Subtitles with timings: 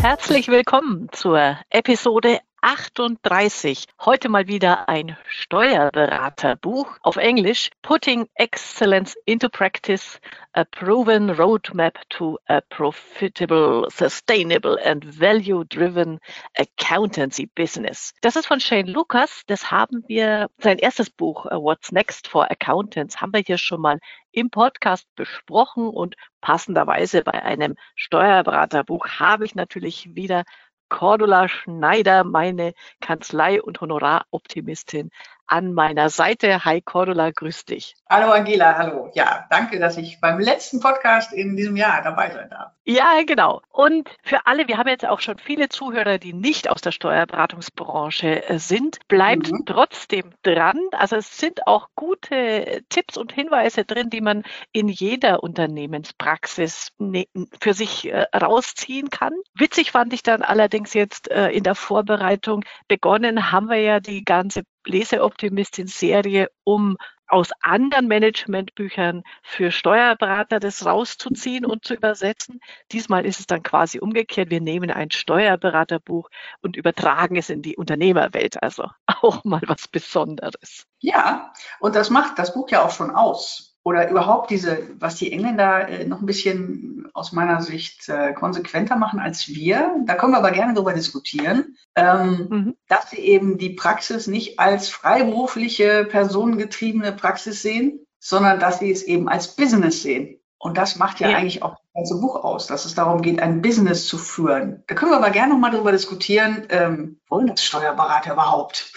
[0.00, 3.84] Herzlich willkommen zur Episode 38.
[4.04, 7.70] Heute mal wieder ein Steuerberaterbuch auf Englisch.
[7.82, 10.20] Putting Excellence into Practice,
[10.54, 16.18] a proven roadmap to a profitable, sustainable and value-driven
[16.58, 18.12] accountancy business.
[18.22, 19.42] Das ist von Shane Lucas.
[19.46, 23.80] Das haben wir, sein erstes Buch, uh, What's Next for Accountants, haben wir hier schon
[23.80, 24.00] mal
[24.32, 30.44] im Podcast besprochen und passenderweise bei einem Steuerberaterbuch habe ich natürlich wieder
[30.88, 35.10] Cordula Schneider, meine Kanzlei- und Honoraroptimistin,
[35.48, 36.64] an meiner Seite.
[36.64, 37.96] Hi Cordula, grüß dich.
[38.08, 39.10] Hallo Angela, hallo.
[39.14, 42.72] Ja, danke, dass ich beim letzten Podcast in diesem Jahr dabei sein darf.
[42.84, 43.60] Ja, genau.
[43.68, 48.48] Und für alle, wir haben jetzt auch schon viele Zuhörer, die nicht aus der Steuerberatungsbranche
[48.48, 49.64] äh, sind, bleibt mhm.
[49.66, 50.80] trotzdem dran.
[50.92, 57.26] Also es sind auch gute Tipps und Hinweise drin, die man in jeder Unternehmenspraxis ne,
[57.60, 59.34] für sich äh, rausziehen kann.
[59.54, 64.24] Witzig fand ich dann allerdings jetzt äh, in der Vorbereitung, begonnen haben wir ja die
[64.24, 66.96] ganze Leseoptimistin-Serie, um
[67.28, 72.60] aus anderen Managementbüchern für Steuerberater das rauszuziehen und zu übersetzen.
[72.90, 74.50] Diesmal ist es dann quasi umgekehrt.
[74.50, 76.28] Wir nehmen ein Steuerberaterbuch
[76.62, 78.62] und übertragen es in die Unternehmerwelt.
[78.62, 80.86] Also auch mal was Besonderes.
[81.00, 85.32] Ja, und das macht das Buch ja auch schon aus oder überhaupt diese, was die
[85.32, 90.32] Engländer äh, noch ein bisschen aus meiner Sicht äh, konsequenter machen als wir, da können
[90.32, 92.76] wir aber gerne darüber diskutieren, ähm, mhm.
[92.88, 99.02] dass sie eben die Praxis nicht als freiberufliche, personengetriebene Praxis sehen, sondern dass sie es
[99.02, 100.40] eben als Business sehen.
[100.58, 103.40] Und das macht ja, ja, eigentlich auch das ganze Buch aus, dass es darum geht,
[103.40, 104.82] ein Business zu führen.
[104.88, 108.92] Da können wir aber gerne nochmal darüber diskutieren, ähm, wollen das Steuerberater überhaupt?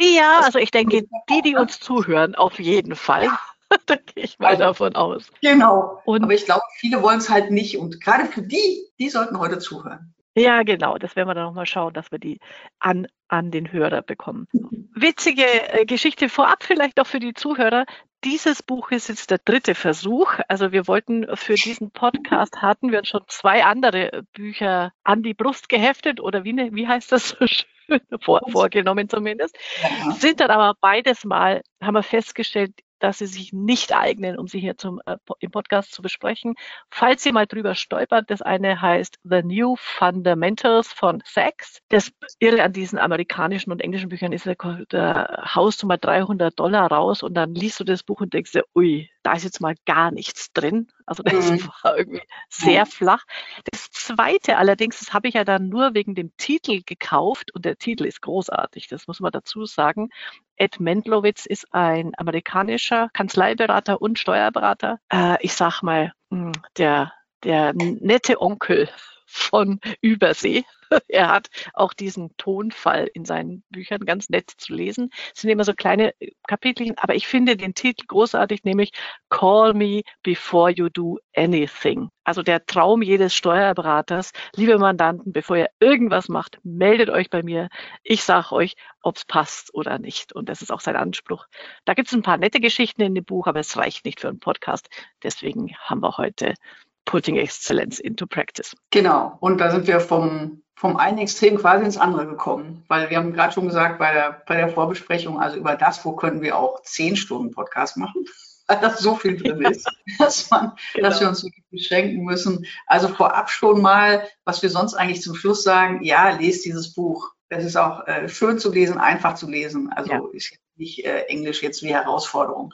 [0.00, 3.28] Ja, also ich denke, die, die uns zuhören, auf jeden Fall.
[3.86, 5.30] da gehe ich mal also, davon aus.
[5.42, 6.00] Genau.
[6.04, 7.78] Und, Aber ich glaube, viele wollen es halt nicht.
[7.78, 10.14] Und gerade für die, die sollten heute zuhören.
[10.36, 10.98] Ja, genau.
[10.98, 12.40] Das werden wir dann nochmal schauen, dass wir die
[12.80, 14.48] an, an den Hörer bekommen.
[14.94, 17.84] Witzige äh, Geschichte vorab vielleicht auch für die Zuhörer.
[18.24, 20.32] Dieses Buch ist jetzt der dritte Versuch.
[20.48, 25.68] Also wir wollten für diesen Podcast hatten wir schon zwei andere Bücher an die Brust
[25.68, 28.00] geheftet oder wie, ne, wie heißt das so schön?
[28.22, 29.58] Vor, vorgenommen zumindest.
[29.82, 30.12] Ja.
[30.12, 34.60] Sind dann aber beides Mal, haben wir festgestellt, dass sie sich nicht eignen, um sie
[34.60, 36.54] hier zum, äh, im Podcast zu besprechen.
[36.90, 41.80] Falls ihr mal drüber stolpert, das eine heißt The New Fundamentals von Sachs.
[41.88, 44.46] Das Irre an diesen amerikanischen und englischen Büchern ist,
[44.90, 48.52] da haust du mal 300 Dollar raus und dann liest du das Buch und denkst
[48.52, 50.88] dir, ui, da ist jetzt mal gar nichts drin.
[51.06, 51.68] Also das mhm.
[51.82, 53.24] war irgendwie sehr flach.
[53.70, 57.76] Das zweite allerdings, das habe ich ja dann nur wegen dem Titel gekauft und der
[57.76, 60.10] Titel ist großartig, das muss man dazu sagen.
[60.56, 65.00] Ed Mendlowitz ist ein amerikanischer Kanzleiberater und Steuerberater.
[65.12, 67.12] Äh, ich sag mal, hm, der,
[67.42, 68.88] der nette Onkel
[69.34, 70.64] von Übersee.
[71.08, 75.10] Er hat auch diesen Tonfall in seinen Büchern ganz nett zu lesen.
[75.34, 78.92] Es sind immer so kleine äh, Kapitelchen, aber ich finde den Titel großartig, nämlich
[79.28, 82.10] Call Me Before You Do Anything.
[82.22, 84.32] Also der Traum jedes Steuerberaters.
[84.54, 87.68] Liebe Mandanten, bevor ihr irgendwas macht, meldet euch bei mir.
[88.02, 90.32] Ich sage euch, ob es passt oder nicht.
[90.32, 91.46] Und das ist auch sein Anspruch.
[91.84, 94.28] Da gibt es ein paar nette Geschichten in dem Buch, aber es reicht nicht für
[94.28, 94.88] einen Podcast.
[95.22, 96.54] Deswegen haben wir heute
[97.04, 98.74] Putting Excellence into Practice.
[98.90, 99.36] Genau.
[99.40, 102.84] Und da sind wir vom, vom einen Extrem quasi ins andere gekommen.
[102.88, 106.12] Weil wir haben gerade schon gesagt bei der, bei der Vorbesprechung, also über das, wo
[106.12, 108.24] können wir auch zehn Stunden Podcast machen.
[108.66, 109.86] Weil das so viel drin ist,
[110.18, 111.08] dass, man, genau.
[111.10, 112.64] dass wir uns wirklich beschränken müssen.
[112.86, 117.32] Also vorab schon mal, was wir sonst eigentlich zum Schluss sagen, ja, lest dieses Buch.
[117.50, 119.92] Das ist auch äh, schön zu lesen, einfach zu lesen.
[119.92, 120.22] Also ja.
[120.32, 122.72] ist nicht äh, Englisch jetzt wie Herausforderung.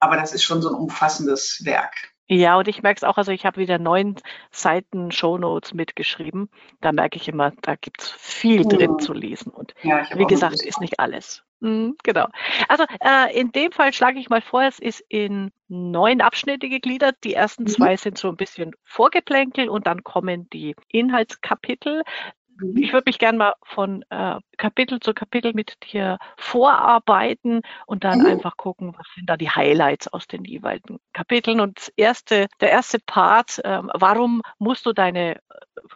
[0.00, 2.12] Aber das ist schon so ein umfassendes Werk.
[2.32, 4.16] Ja, und ich merke es auch, also ich habe wieder neun
[4.50, 6.48] Seiten Shownotes mitgeschrieben.
[6.80, 8.98] Da merke ich immer, da gibt es viel drin mhm.
[9.00, 9.52] zu lesen.
[9.52, 11.44] Und ja, wie gesagt, ist nicht alles.
[11.60, 12.26] Mhm, genau.
[12.68, 17.16] Also äh, in dem Fall schlage ich mal vor, es ist in neun Abschnitte gegliedert.
[17.22, 17.68] Die ersten mhm.
[17.68, 22.02] zwei sind so ein bisschen Vorgeplänkel und dann kommen die Inhaltskapitel.
[22.74, 28.20] Ich würde mich gerne mal von äh, Kapitel zu Kapitel mit dir vorarbeiten und dann
[28.20, 28.26] mhm.
[28.26, 31.60] einfach gucken, was sind da die Highlights aus den jeweiligen Kapiteln.
[31.60, 35.40] Und erste, der erste Part, äh, warum musst du deine äh,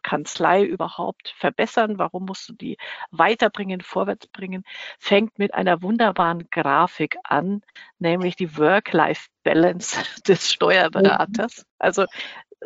[0.03, 1.99] Kanzlei überhaupt verbessern?
[1.99, 2.77] Warum musst du die
[3.11, 4.65] weiterbringen, vorwärts bringen?
[4.99, 7.63] Fängt mit einer wunderbaren Grafik an,
[7.99, 11.59] nämlich die Work-Life-Balance des Steuerberaters.
[11.59, 11.65] Mhm.
[11.79, 12.07] Also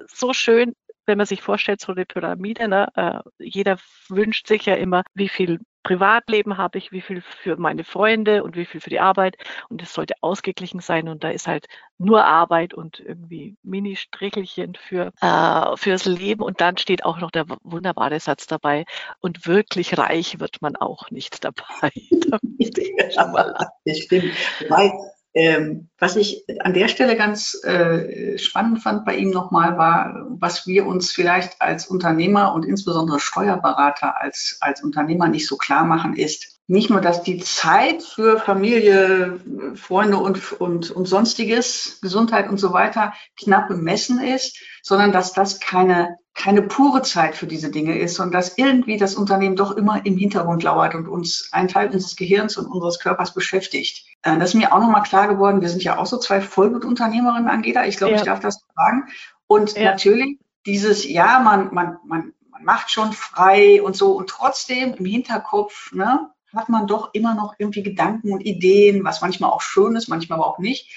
[0.06, 0.74] so schön
[1.06, 5.28] wenn man sich vorstellt, so eine Pyramide, ne, äh, jeder wünscht sich ja immer, wie
[5.28, 9.36] viel Privatleben habe ich, wie viel für meine Freunde und wie viel für die Arbeit.
[9.70, 11.08] Und es sollte ausgeglichen sein.
[11.08, 11.66] Und da ist halt
[11.96, 16.42] nur Arbeit und irgendwie Mini-Strichelchen für, äh, fürs Leben.
[16.42, 18.84] Und dann steht auch noch der wunderbare Satz dabei.
[19.20, 21.90] Und wirklich reich wird man auch nicht dabei.
[23.86, 24.34] das stimmt.
[24.68, 24.92] Weil
[25.32, 30.66] ähm, was ich an der Stelle ganz äh, spannend fand bei ihm nochmal war, was
[30.66, 36.14] wir uns vielleicht als Unternehmer und insbesondere Steuerberater als, als Unternehmer nicht so klar machen,
[36.14, 39.40] ist nicht nur, dass die Zeit für Familie,
[39.74, 45.58] Freunde und, und, und sonstiges, Gesundheit und so weiter knapp bemessen ist, sondern dass das
[45.58, 50.06] keine keine pure Zeit für diese Dinge ist, sondern dass irgendwie das Unternehmen doch immer
[50.06, 54.06] im Hintergrund lauert und uns einen Teil unseres Gehirns und unseres Körpers beschäftigt.
[54.22, 55.60] Äh, das ist mir auch nochmal klar geworden.
[55.60, 57.84] Wir sind ja auch so zwei Vollblutunternehmerinnen, Angela.
[57.84, 58.18] Ich glaube, ja.
[58.20, 59.08] ich darf das sagen.
[59.48, 59.90] Und ja.
[59.90, 65.04] natürlich dieses, ja, man, man, man, man macht schon frei und so und trotzdem im
[65.04, 69.96] Hinterkopf, ne, hat man doch immer noch irgendwie Gedanken und Ideen, was manchmal auch schön
[69.96, 70.90] ist, manchmal aber auch nicht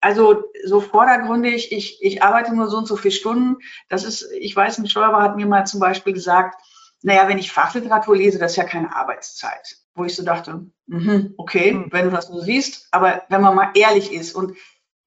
[0.00, 3.58] also so vordergründig, ich, ich arbeite nur so und so viele Stunden.
[3.88, 6.60] Das ist, ich weiß, ein Steuerberater hat mir mal zum Beispiel gesagt,
[7.02, 9.76] naja, wenn ich Fachliteratur lese, das ist ja keine Arbeitszeit.
[9.94, 11.88] Wo ich so dachte, mh, okay, mhm.
[11.90, 14.56] wenn du das so siehst, aber wenn man mal ehrlich ist und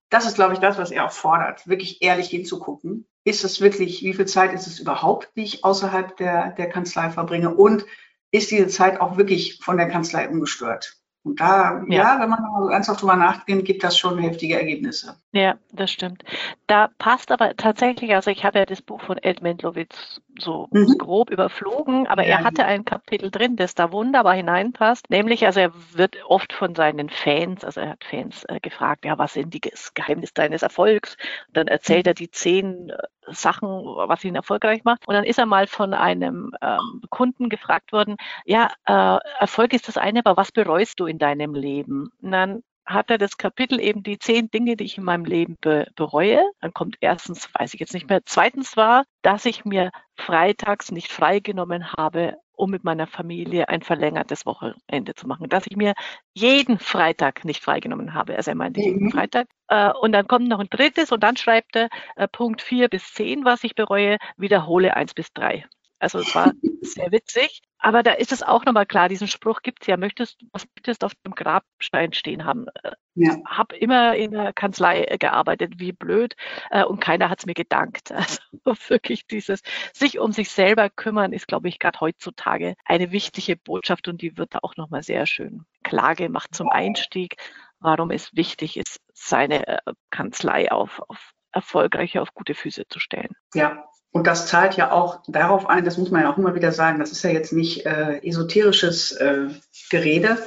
[0.09, 3.07] das ist, glaube ich, das, was er auch fordert, wirklich ehrlich hinzugucken.
[3.23, 7.09] Ist es wirklich, wie viel Zeit ist es überhaupt, die ich außerhalb der, der Kanzlei
[7.09, 7.55] verbringe?
[7.55, 7.85] Und
[8.33, 10.97] ist diese Zeit auch wirklich von der Kanzlei ungestört?
[11.23, 15.15] Und da, ja, ja wenn man mal ernsthaft drüber nachdenkt, gibt das schon heftige Ergebnisse.
[15.31, 16.23] Ja, das stimmt.
[16.67, 20.97] Da passt aber tatsächlich, also ich habe ja das Buch von Ed Mendlowitz so mhm.
[20.97, 25.09] grob überflogen, aber ja, er hatte ein Kapitel drin, das da wunderbar hineinpasst.
[25.09, 29.17] Nämlich, also er wird oft von seinen Fans, also er hat Fans äh, gefragt, ja,
[29.17, 29.61] was sind die
[29.93, 31.17] Geheimnis deines Erfolgs?
[31.47, 32.09] Und dann erzählt mhm.
[32.09, 32.97] er die zehn äh,
[33.27, 35.07] Sachen, was ihn erfolgreich macht.
[35.07, 39.87] Und dann ist er mal von einem ähm, Kunden gefragt worden, ja, äh, Erfolg ist
[39.87, 42.11] das eine, aber was bereust du in deinem Leben?
[42.21, 45.57] Und dann hat er das Kapitel eben die zehn Dinge, die ich in meinem Leben
[45.61, 46.43] be bereue.
[46.61, 48.21] Dann kommt erstens, weiß ich jetzt nicht mehr.
[48.25, 54.45] Zweitens war, dass ich mir freitags nicht freigenommen habe, um mit meiner Familie ein verlängertes
[54.45, 55.49] Wochenende zu machen.
[55.49, 55.93] Dass ich mir
[56.33, 58.35] jeden Freitag nicht freigenommen habe.
[58.35, 58.85] Also er meinte mhm.
[58.85, 59.47] jeden Freitag.
[59.69, 63.13] Äh, und dann kommt noch ein drittes und dann schreibt er äh, Punkt vier bis
[63.13, 65.65] zehn, was ich bereue, wiederhole eins bis drei.
[66.03, 66.51] Also es war
[66.81, 67.61] sehr witzig.
[67.77, 71.01] Aber da ist es auch nochmal klar, diesen Spruch gibt es ja, möchtest, was möchtest
[71.01, 72.65] du auf dem Grabstein stehen haben?
[72.83, 73.37] Äh, ja.
[73.45, 76.35] Hab immer in der Kanzlei äh, gearbeitet, wie blöd,
[76.71, 78.11] äh, und keiner hat es mir gedankt.
[78.65, 79.61] Also wirklich dieses
[79.93, 84.37] sich um sich selber kümmern ist, glaube ich, gerade heutzutage eine wichtige Botschaft und die
[84.37, 87.35] wird da auch nochmal sehr schön klar gemacht zum Einstieg,
[87.79, 89.79] warum es wichtig ist, seine
[90.11, 93.35] Kanzlei auf, auf erfolgreiche, auf gute Füße zu stellen.
[93.53, 96.71] Ja, und das zahlt ja auch darauf ein, das muss man ja auch immer wieder
[96.71, 99.47] sagen, das ist ja jetzt nicht äh, esoterisches äh,
[99.89, 100.37] Gerede,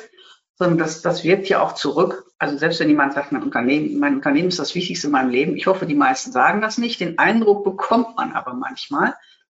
[0.54, 2.30] sondern das, das wirkt ja auch zurück.
[2.38, 5.56] Also selbst wenn jemand sagt, mein Unternehmen, mein Unternehmen ist das Wichtigste in meinem Leben,
[5.56, 7.00] ich hoffe, die meisten sagen das nicht.
[7.00, 9.14] Den Eindruck bekommt man aber manchmal,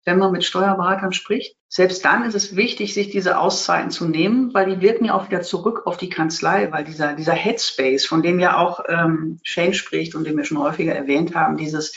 [0.06, 1.58] wenn man mit Steuerberatern spricht.
[1.68, 5.28] Selbst dann ist es wichtig, sich diese Auszeiten zu nehmen, weil die wirken ja auch
[5.28, 9.74] wieder zurück auf die Kanzlei, weil dieser, dieser Headspace, von dem ja auch ähm, Shane
[9.74, 11.94] spricht und den wir schon häufiger erwähnt haben, dieses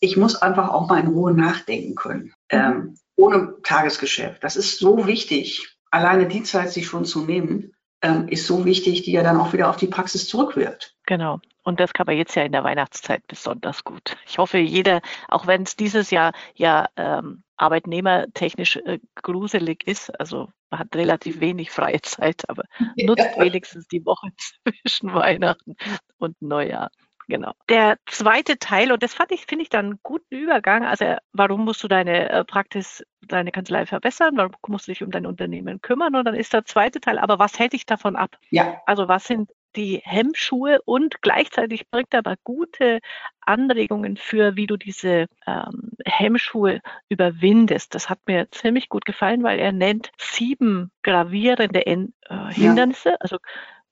[0.00, 4.42] ich muss einfach auch mal in Ruhe nachdenken können, ähm, ohne Tagesgeschäft.
[4.44, 5.76] Das ist so wichtig.
[5.90, 7.72] Alleine die Zeit sich schon zu nehmen,
[8.02, 10.94] ähm, ist so wichtig, die ja dann auch wieder auf die Praxis zurückwirkt.
[11.06, 11.40] Genau.
[11.64, 14.16] Und das kann man jetzt ja in der Weihnachtszeit besonders gut.
[14.26, 20.48] Ich hoffe, jeder, auch wenn es dieses Jahr ja ähm, arbeitnehmertechnisch äh, gruselig ist, also
[20.70, 22.62] man hat relativ wenig freie Zeit, aber
[22.96, 24.28] nutzt wenigstens die Woche
[24.82, 25.76] zwischen Weihnachten
[26.18, 26.90] und Neujahr.
[27.28, 27.52] Genau.
[27.68, 30.84] Der zweite Teil, und das fand ich, finde ich dann einen guten Übergang.
[30.84, 34.36] Also, warum musst du deine äh, Praxis, deine Kanzlei verbessern?
[34.36, 36.16] Warum musst du dich um dein Unternehmen kümmern?
[36.16, 38.38] Und dann ist der zweite Teil, aber was hält dich davon ab?
[38.50, 38.80] Ja.
[38.86, 43.00] Also, was sind die Hemmschuhe und gleichzeitig bringt er aber gute
[43.42, 46.80] Anregungen für, wie du diese ähm, Hemmschuhe
[47.10, 47.94] überwindest.
[47.94, 52.06] Das hat mir ziemlich gut gefallen, weil er nennt sieben gravierende äh,
[52.50, 53.16] Hindernisse, ja.
[53.20, 53.36] also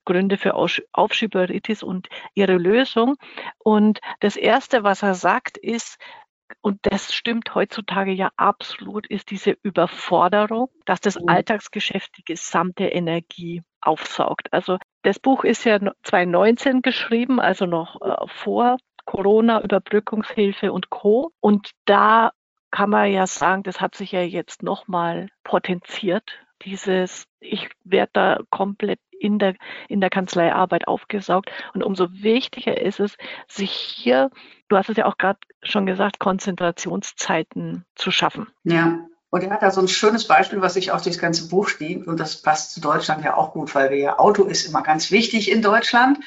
[0.06, 3.16] Gründe für Aufschieberitis und ihre Lösung.
[3.58, 5.98] Und das Erste, was er sagt, ist,
[6.62, 11.28] und das stimmt heutzutage ja absolut, ist diese Überforderung, dass das mhm.
[11.28, 14.52] Alltagsgeschäft die gesamte Energie aufsaugt.
[14.52, 21.32] Also das Buch ist ja 2019 geschrieben, also noch äh, vor Corona, Überbrückungshilfe und Co.
[21.40, 22.32] Und da
[22.70, 28.38] kann man ja sagen, das hat sich ja jetzt nochmal potenziert dieses, ich werde da
[28.50, 29.54] komplett in der,
[29.88, 31.50] in der Kanzleiarbeit aufgesaugt.
[31.74, 33.16] Und umso wichtiger ist es,
[33.48, 34.30] sich hier,
[34.68, 38.48] du hast es ja auch gerade schon gesagt, Konzentrationszeiten zu schaffen.
[38.64, 38.98] Ja.
[39.28, 42.06] Und er hat da so ein schönes Beispiel, was sich auf das ganze Buch steht.
[42.06, 45.10] Und das passt zu Deutschland ja auch gut, weil wir ja Auto ist immer ganz
[45.10, 46.18] wichtig in Deutschland.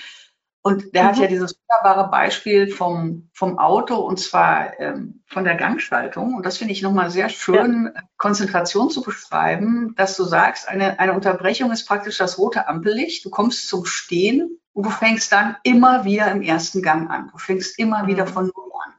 [0.61, 1.07] Und der mhm.
[1.07, 6.33] hat ja dieses wunderbare Beispiel vom, vom Auto und zwar ähm, von der Gangschaltung.
[6.33, 8.01] Und das finde ich nochmal sehr schön, ja.
[8.17, 13.23] Konzentration zu beschreiben, dass du sagst, eine, eine Unterbrechung ist praktisch das rote Ampellicht.
[13.23, 17.29] Du kommst zum Stehen und du fängst dann immer wieder im ersten Gang an.
[17.31, 18.07] Du fängst immer mhm.
[18.07, 18.93] wieder von Null an.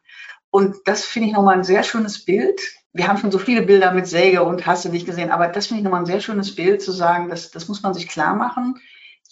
[0.50, 2.58] Und das finde ich nochmal ein sehr schönes Bild.
[2.92, 5.68] Wir haben schon so viele Bilder mit Säge und hast du nicht gesehen, aber das
[5.68, 8.34] finde ich nochmal ein sehr schönes Bild zu sagen, das, das muss man sich klar
[8.34, 8.80] machen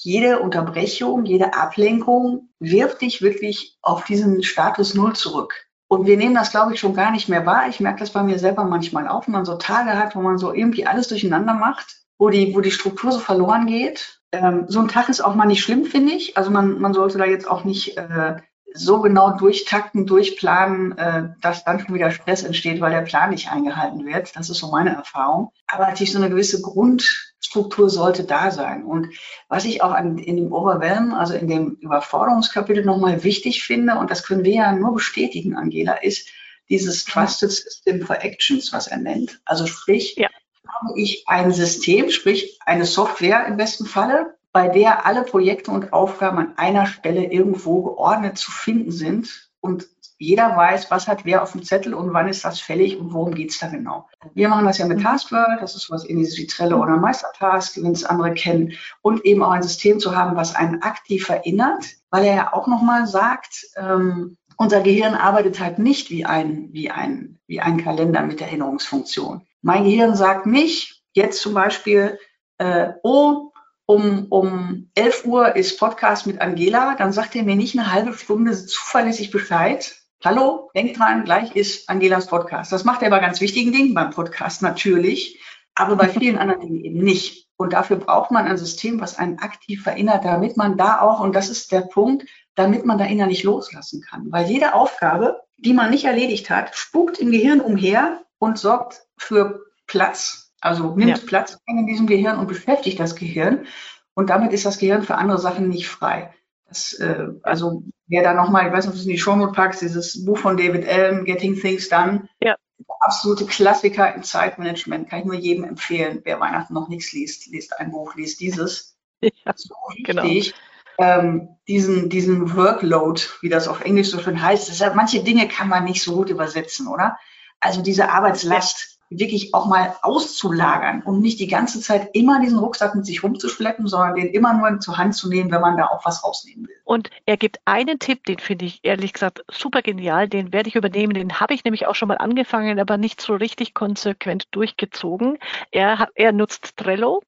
[0.01, 5.67] jede Unterbrechung, jede Ablenkung wirft dich wirklich auf diesen Status Null zurück.
[5.89, 7.69] Und wir nehmen das, glaube ich, schon gar nicht mehr wahr.
[7.69, 10.39] Ich merke das bei mir selber manchmal auch, wenn man so Tage hat, wo man
[10.39, 14.21] so irgendwie alles durcheinander macht, wo die, wo die Struktur so verloren geht.
[14.31, 16.37] Ähm, so ein Tag ist auch mal nicht schlimm, finde ich.
[16.37, 18.37] Also man, man sollte da jetzt auch nicht äh,
[18.75, 23.51] so genau durchtakten, durchplanen, äh, dass dann schon wieder Stress entsteht, weil der Plan nicht
[23.51, 24.37] eingehalten wird.
[24.37, 25.53] Das ist so meine Erfahrung.
[25.67, 28.85] Aber natürlich so eine gewisse Grundstruktur sollte da sein.
[28.85, 29.09] Und
[29.49, 34.11] was ich auch an, in dem Overwhelm, also in dem Überforderungskapitel nochmal wichtig finde, und
[34.11, 36.29] das können wir ja nur bestätigen, Angela, ist
[36.69, 39.41] dieses Trusted System for Actions, was er nennt.
[39.47, 40.29] Also sprich, ja.
[40.69, 45.93] habe ich ein System, sprich eine Software im besten Falle, bei der alle Projekte und
[45.93, 49.87] Aufgaben an einer Stelle irgendwo geordnet zu finden sind und
[50.19, 53.37] jeder weiß, was hat wer auf dem Zettel und wann ist das fällig und worum
[53.37, 54.09] geht es da genau.
[54.35, 55.05] Wir machen das ja mit mhm.
[55.05, 59.45] Taskworld, das ist was ähnliches wie Trello oder Meistertask, wenn es andere kennen, und eben
[59.45, 63.65] auch ein System zu haben, was einen aktiv erinnert, weil er ja auch nochmal sagt,
[63.77, 69.43] ähm, unser Gehirn arbeitet halt nicht wie ein, wie, ein, wie ein Kalender mit Erinnerungsfunktion.
[69.63, 72.19] Mein Gehirn sagt nicht, jetzt zum Beispiel,
[72.59, 73.48] äh, oh,
[73.89, 78.13] um, um 11 Uhr ist Podcast mit Angela, dann sagt er mir nicht eine halbe
[78.13, 79.97] Stunde zuverlässig Bescheid.
[80.23, 82.71] Hallo, denk dran, gleich ist Angelas Podcast.
[82.71, 85.41] Das macht er bei ganz wichtigen Dingen beim Podcast natürlich,
[85.75, 87.49] aber bei vielen anderen Dingen eben nicht.
[87.57, 91.35] Und dafür braucht man ein System, was einen aktiv erinnert, damit man da auch, und
[91.35, 92.27] das ist der Punkt,
[92.57, 94.31] damit man da innerlich loslassen kann.
[94.31, 99.65] Weil jede Aufgabe, die man nicht erledigt hat, spukt im Gehirn umher und sorgt für
[99.87, 101.25] Platz also nimmt ja.
[101.25, 103.67] Platz in diesem Gehirn und beschäftigt das Gehirn.
[104.15, 106.35] Und damit ist das Gehirn für andere Sachen nicht frei.
[106.69, 109.53] Das, äh, also wer da nochmal, ich weiß nicht, ob du es in die Shownote
[109.53, 112.29] packst, dieses Buch von David Allen, Getting Things Done.
[112.43, 112.57] Ja.
[113.01, 115.09] Absolute Klassiker im Zeitmanagement.
[115.09, 116.21] Kann ich nur jedem empfehlen.
[116.25, 118.99] Wer Weihnachten noch nichts liest, liest ein Buch, liest dieses.
[119.21, 119.75] Ja, so
[120.05, 120.23] genau.
[120.25, 120.55] wichtig.
[120.55, 121.21] Genau.
[121.21, 124.69] Ähm, diesen, diesen Workload, wie das auf Englisch so schön heißt.
[124.69, 127.17] Deshalb, manche Dinge kann man nicht so gut übersetzen, oder?
[127.61, 132.95] Also diese Arbeitslast, wirklich auch mal auszulagern und nicht die ganze Zeit immer diesen Rucksack
[132.95, 136.05] mit sich rumzuschleppen, sondern den immer nur zur Hand zu nehmen, wenn man da auch
[136.05, 136.77] was rausnehmen will.
[136.85, 140.77] Und er gibt einen Tipp, den finde ich ehrlich gesagt super genial, den werde ich
[140.77, 145.39] übernehmen, den habe ich nämlich auch schon mal angefangen, aber nicht so richtig konsequent durchgezogen.
[145.71, 147.23] Er, er nutzt Trello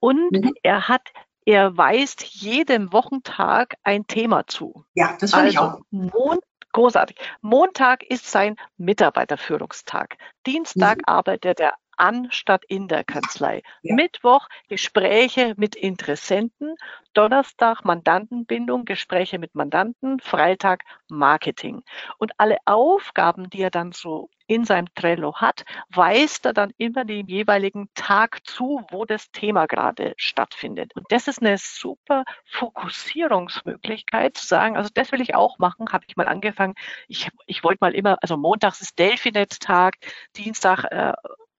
[0.00, 0.52] und mhm.
[0.62, 1.08] er hat
[1.46, 4.84] er weist jedem Wochentag ein Thema zu.
[4.94, 5.80] Ja, das finde also ich auch.
[5.90, 6.42] Mond,
[6.74, 7.16] Großartig.
[7.40, 10.16] Montag ist sein Mitarbeiterführungstag.
[10.44, 11.04] Dienstag mhm.
[11.06, 13.62] arbeitet er an statt in der Kanzlei.
[13.82, 13.94] Ja.
[13.94, 16.76] Mittwoch Gespräche mit Interessenten,
[17.14, 21.82] Donnerstag Mandantenbindung, Gespräche mit Mandanten, Freitag Marketing.
[22.18, 27.04] Und alle Aufgaben, die er dann so in seinem Trello hat, weist er dann immer
[27.04, 30.94] dem jeweiligen Tag zu, wo das Thema gerade stattfindet.
[30.94, 36.04] Und das ist eine super Fokussierungsmöglichkeit zu sagen, also das will ich auch machen, habe
[36.08, 36.74] ich mal angefangen.
[37.08, 39.94] Ich, ich wollte mal immer, also montags ist Delfinet-Tag,
[40.36, 41.14] Dienstag äh,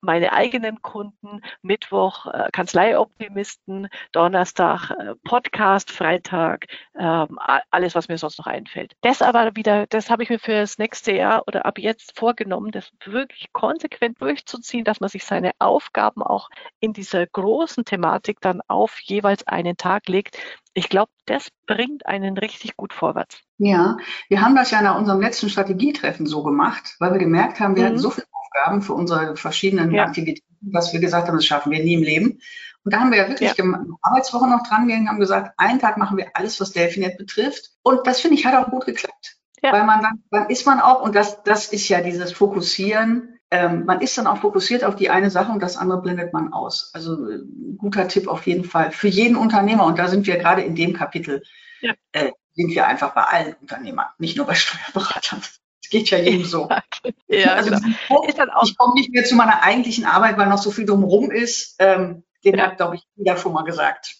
[0.05, 7.37] meine eigenen Kunden, Mittwoch äh, Kanzleioptimisten, Donnerstag äh, Podcast, Freitag ähm,
[7.71, 8.93] alles, was mir sonst noch einfällt.
[9.01, 12.71] Das aber wieder, das habe ich mir für das nächste Jahr oder ab jetzt vorgenommen,
[12.71, 18.61] das wirklich konsequent durchzuziehen, dass man sich seine Aufgaben auch in dieser großen Thematik dann
[18.67, 20.37] auf jeweils einen Tag legt.
[20.73, 23.41] Ich glaube, das bringt einen richtig gut vorwärts.
[23.57, 23.97] Ja,
[24.27, 27.83] wir haben das ja nach unserem letzten Strategietreffen so gemacht, weil wir gemerkt haben, wir
[27.83, 27.87] mhm.
[27.87, 30.03] hatten so viele Aufgaben für unsere verschiedenen ja.
[30.03, 32.39] Aktivitäten, was wir gesagt haben, das schaffen wir nie im Leben.
[32.83, 33.63] Und da haben wir ja wirklich ja.
[33.63, 37.71] eine Arbeitswoche noch dran gegangen, haben gesagt, einen Tag machen wir alles, was Delfinet betrifft.
[37.81, 39.37] Und das finde ich hat auch gut geklappt.
[39.63, 39.73] Ja.
[39.73, 43.85] Weil man dann, dann ist man auch, und das, das ist ja dieses Fokussieren, ähm,
[43.85, 46.91] man ist dann auch fokussiert auf die eine Sache und das andere blendet man aus.
[46.93, 47.39] Also äh,
[47.77, 49.85] guter Tipp auf jeden Fall für jeden Unternehmer.
[49.85, 51.43] Und da sind wir gerade in dem Kapitel,
[51.81, 51.93] ja.
[52.11, 55.41] äh, sind wir einfach bei allen Unternehmern, nicht nur bei Steuerberatern.
[55.85, 56.67] Es geht ja jedem so.
[57.27, 58.61] ja, also genau.
[58.63, 61.75] ich komme nicht mehr zu meiner eigentlichen Arbeit, weil noch so viel drumherum ist.
[61.77, 62.65] Ähm, den ja.
[62.65, 64.15] hat, glaube ich, jeder schon mal gesagt.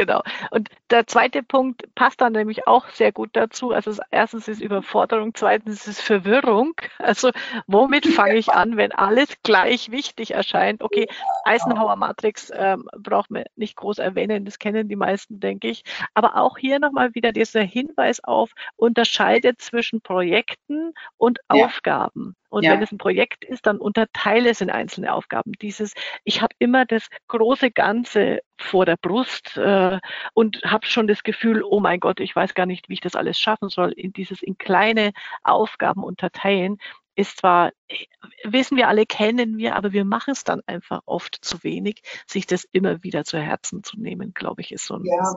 [0.00, 0.22] Genau.
[0.50, 3.72] Und der zweite Punkt passt dann nämlich auch sehr gut dazu.
[3.72, 6.72] Also erstens ist Überforderung, zweitens ist Verwirrung.
[6.98, 7.32] Also
[7.66, 10.82] womit fange ich an, wenn alles gleich wichtig erscheint?
[10.82, 11.06] Okay,
[11.44, 15.84] Eisenhower Matrix ähm, braucht man nicht groß erwähnen, das kennen die meisten, denke ich.
[16.14, 21.66] Aber auch hier nochmal wieder dieser Hinweis auf, unterscheidet zwischen Projekten und ja.
[21.66, 22.36] Aufgaben.
[22.50, 22.72] Und ja.
[22.72, 25.52] wenn es ein Projekt ist, dann unterteile es in einzelne Aufgaben.
[25.62, 29.98] Dieses, ich habe immer das große Ganze vor der Brust äh,
[30.34, 33.16] und habe schon das Gefühl, oh mein Gott, ich weiß gar nicht, wie ich das
[33.16, 35.12] alles schaffen soll, in dieses in kleine
[35.44, 36.78] Aufgaben unterteilen
[37.14, 37.72] ist zwar,
[38.44, 42.46] wissen wir alle, kennen wir, aber wir machen es dann einfach oft zu wenig, sich
[42.46, 45.04] das immer wieder zu Herzen zu nehmen, glaube ich, ist so ein.
[45.04, 45.34] Ja,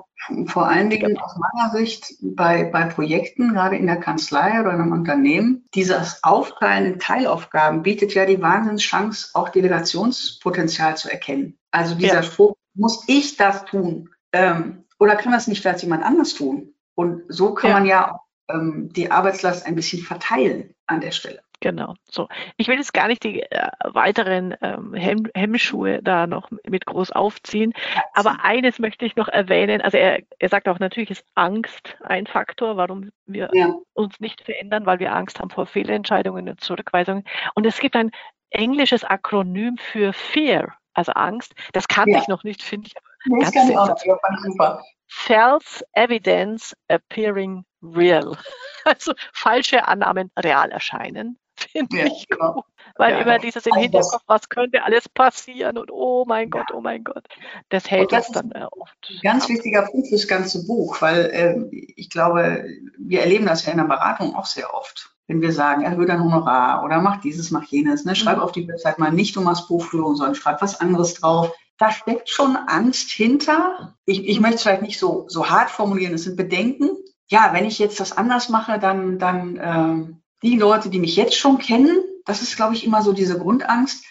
[0.48, 4.82] vor allen Dingen aus meiner Sicht bei, bei Projekten, gerade in der Kanzlei oder in
[4.82, 11.58] einem Unternehmen, dieses Aufteilen in Teilaufgaben bietet ja die Wahnsinnschance, auch Delegationspotenzial zu erkennen.
[11.72, 12.24] Also dieser ja.
[12.24, 14.10] Spruch, muss ich das tun?
[14.32, 16.74] Ähm, oder kann das nicht vielleicht jemand anders tun?
[16.96, 17.80] Und so kann ja.
[17.80, 21.42] man ja ähm, die Arbeitslast ein bisschen verteilen an der Stelle.
[21.63, 22.27] Genau, so.
[22.58, 27.13] Ich will jetzt gar nicht die äh, weiteren ähm, Hemm Hemmschuhe da noch mit groß
[27.13, 27.72] aufziehen,
[28.13, 29.79] aber eines möchte ich noch erwähnen.
[29.79, 33.74] Also er, er sagt auch, natürlich ist Angst ein Faktor, warum wir ja.
[33.93, 37.24] uns nicht verändern, weil wir Angst haben vor Fehlentscheidungen und Zurückweisungen.
[37.55, 38.12] Und es gibt ein
[38.50, 41.53] englisches Akronym für Fear, also Angst.
[41.72, 42.20] Das kannte ja.
[42.20, 42.93] ich noch nicht, finde ich.
[43.24, 44.03] Nee, ganz kann ich auch nicht,
[44.41, 44.84] super.
[45.08, 48.36] False Evidence Appearing Real.
[48.86, 51.39] Also falsche Annahmen real erscheinen.
[51.72, 52.53] Finde ja, ich genau.
[52.53, 52.65] gut.
[52.96, 56.82] Weil ja, immer dieses im Hinterkopf, was könnte alles passieren und oh mein Gott, oh
[56.82, 57.25] mein Gott,
[57.70, 58.96] das hält das uns dann äh, oft.
[59.10, 59.50] Ein ganz ab.
[59.50, 62.65] wichtiger Punkt fürs ganze Buch, weil äh, ich glaube,
[63.00, 65.10] wir erleben das ja in der Beratung auch sehr ooft.
[65.27, 68.15] Wenn wir sagen, erhöhe dein Honorar oder mach dieses, mach jenes, ne?
[68.15, 68.43] schreib mhm.
[68.43, 71.51] auf die Website mal nicht um das Buchführung, sondern schreib was anderes drauf.
[71.77, 73.96] Da steckt schon Angst hinter.
[74.05, 76.89] Ich, ich möchte es vielleicht nicht so, so hart formulieren, es sind Bedenken.
[77.29, 80.13] Ja, wenn ich jetzt das anders mache, dann, dann äh,
[80.44, 84.04] die Leute, die mich jetzt schon kennen, das ist, glaube ich, immer so diese Grundangst.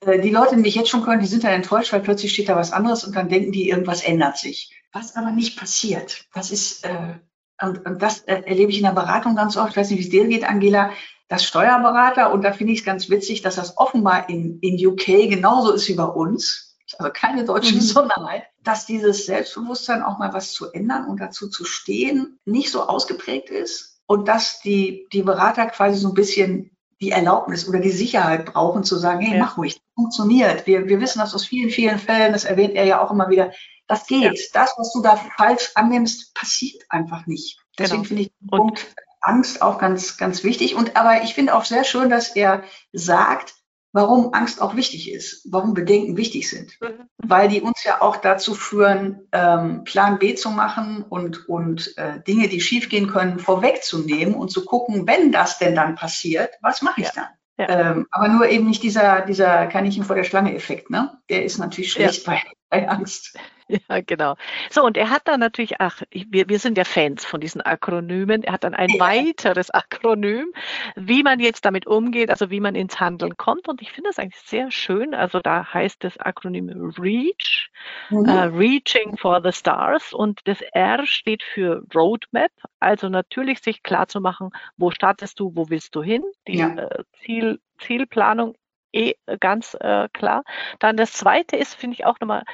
[0.00, 2.48] Äh, die Leute, die mich jetzt schon können, die sind dann enttäuscht, weil plötzlich steht
[2.48, 4.72] da was anderes und dann denken die, irgendwas ändert sich.
[4.92, 6.24] Was aber nicht passiert.
[6.32, 7.14] Das ist, äh,
[7.60, 9.70] und, und das äh, erlebe ich in der Beratung ganz oft.
[9.70, 10.90] Ich weiß nicht, wie es dir geht, Angela,
[11.28, 12.32] das Steuerberater.
[12.32, 15.88] Und da finde ich es ganz witzig, dass das offenbar in, in UK genauso ist
[15.88, 16.76] wie bei uns.
[16.98, 17.78] Also keine deutsche mhm.
[17.78, 22.82] Besonderheit, dass dieses Selbstbewusstsein auch mal was zu ändern und dazu zu stehen nicht so
[22.82, 27.92] ausgeprägt ist und dass die, die Berater quasi so ein bisschen die Erlaubnis oder die
[27.92, 29.44] Sicherheit brauchen, zu sagen, hey, ja.
[29.44, 30.66] mach ruhig, das funktioniert.
[30.66, 33.52] Wir, wir wissen das aus vielen, vielen Fällen, das erwähnt er ja auch immer wieder,
[33.86, 34.36] das geht.
[34.36, 34.44] Ja.
[34.52, 37.60] Das, was du da falsch annimmst, passiert einfach nicht.
[37.78, 38.08] Deswegen genau.
[38.08, 40.74] finde ich den Punkt Angst auch ganz, ganz wichtig.
[40.74, 43.54] Und aber ich finde auch sehr schön, dass er sagt,
[43.92, 46.78] warum Angst auch wichtig ist, warum Bedenken wichtig sind.
[47.18, 52.20] Weil die uns ja auch dazu führen, ähm, Plan B zu machen und, und äh,
[52.22, 57.00] Dinge, die schiefgehen können, vorwegzunehmen und zu gucken, wenn das denn dann passiert, was mache
[57.00, 57.12] ich ja.
[57.14, 57.26] dann?
[57.58, 57.90] Ja.
[57.90, 61.18] Ähm, aber nur eben nicht dieser, dieser Kaninchen vor der Schlange-Effekt, ne?
[61.28, 62.32] Der ist natürlich schlecht ja.
[62.32, 63.38] bei, bei Angst.
[63.88, 64.34] Ja, genau.
[64.68, 68.42] So, und er hat dann natürlich, ach, wir, wir sind ja Fans von diesen Akronymen.
[68.42, 68.98] Er hat dann ein ja.
[68.98, 70.52] weiteres Akronym,
[70.96, 73.68] wie man jetzt damit umgeht, also wie man ins Handeln kommt.
[73.68, 75.14] Und ich finde das eigentlich sehr schön.
[75.14, 77.70] Also da heißt das Akronym REACH,
[78.10, 78.28] mhm.
[78.28, 80.12] uh, Reaching for the Stars.
[80.12, 82.50] Und das R steht für Roadmap.
[82.80, 86.24] Also natürlich sich klar zu machen, wo startest du, wo willst du hin?
[86.48, 86.74] Die ja.
[86.74, 88.56] äh, Ziel, Zielplanung
[88.92, 90.42] eh ganz äh, klar.
[90.78, 92.44] Dann das zweite ist, finde ich auch nochmal,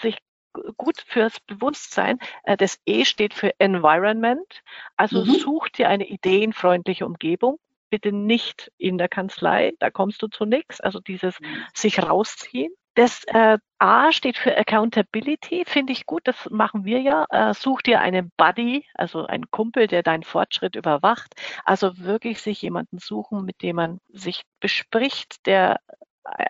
[0.00, 0.18] sich
[0.76, 2.18] gut fürs Bewusstsein.
[2.44, 4.62] Äh, das E steht für Environment.
[4.96, 5.30] Also mhm.
[5.30, 7.58] such dir eine ideenfreundliche Umgebung.
[7.90, 10.80] Bitte nicht in der Kanzlei, da kommst du zu nichts.
[10.80, 11.64] Also dieses mhm.
[11.74, 12.72] sich rausziehen.
[12.94, 17.24] Das äh, A steht für Accountability, finde ich gut, das machen wir ja.
[17.30, 21.34] Äh, such dir einen Buddy, also einen Kumpel, der deinen Fortschritt überwacht.
[21.64, 25.80] Also wirklich sich jemanden suchen, mit dem man sich bespricht, der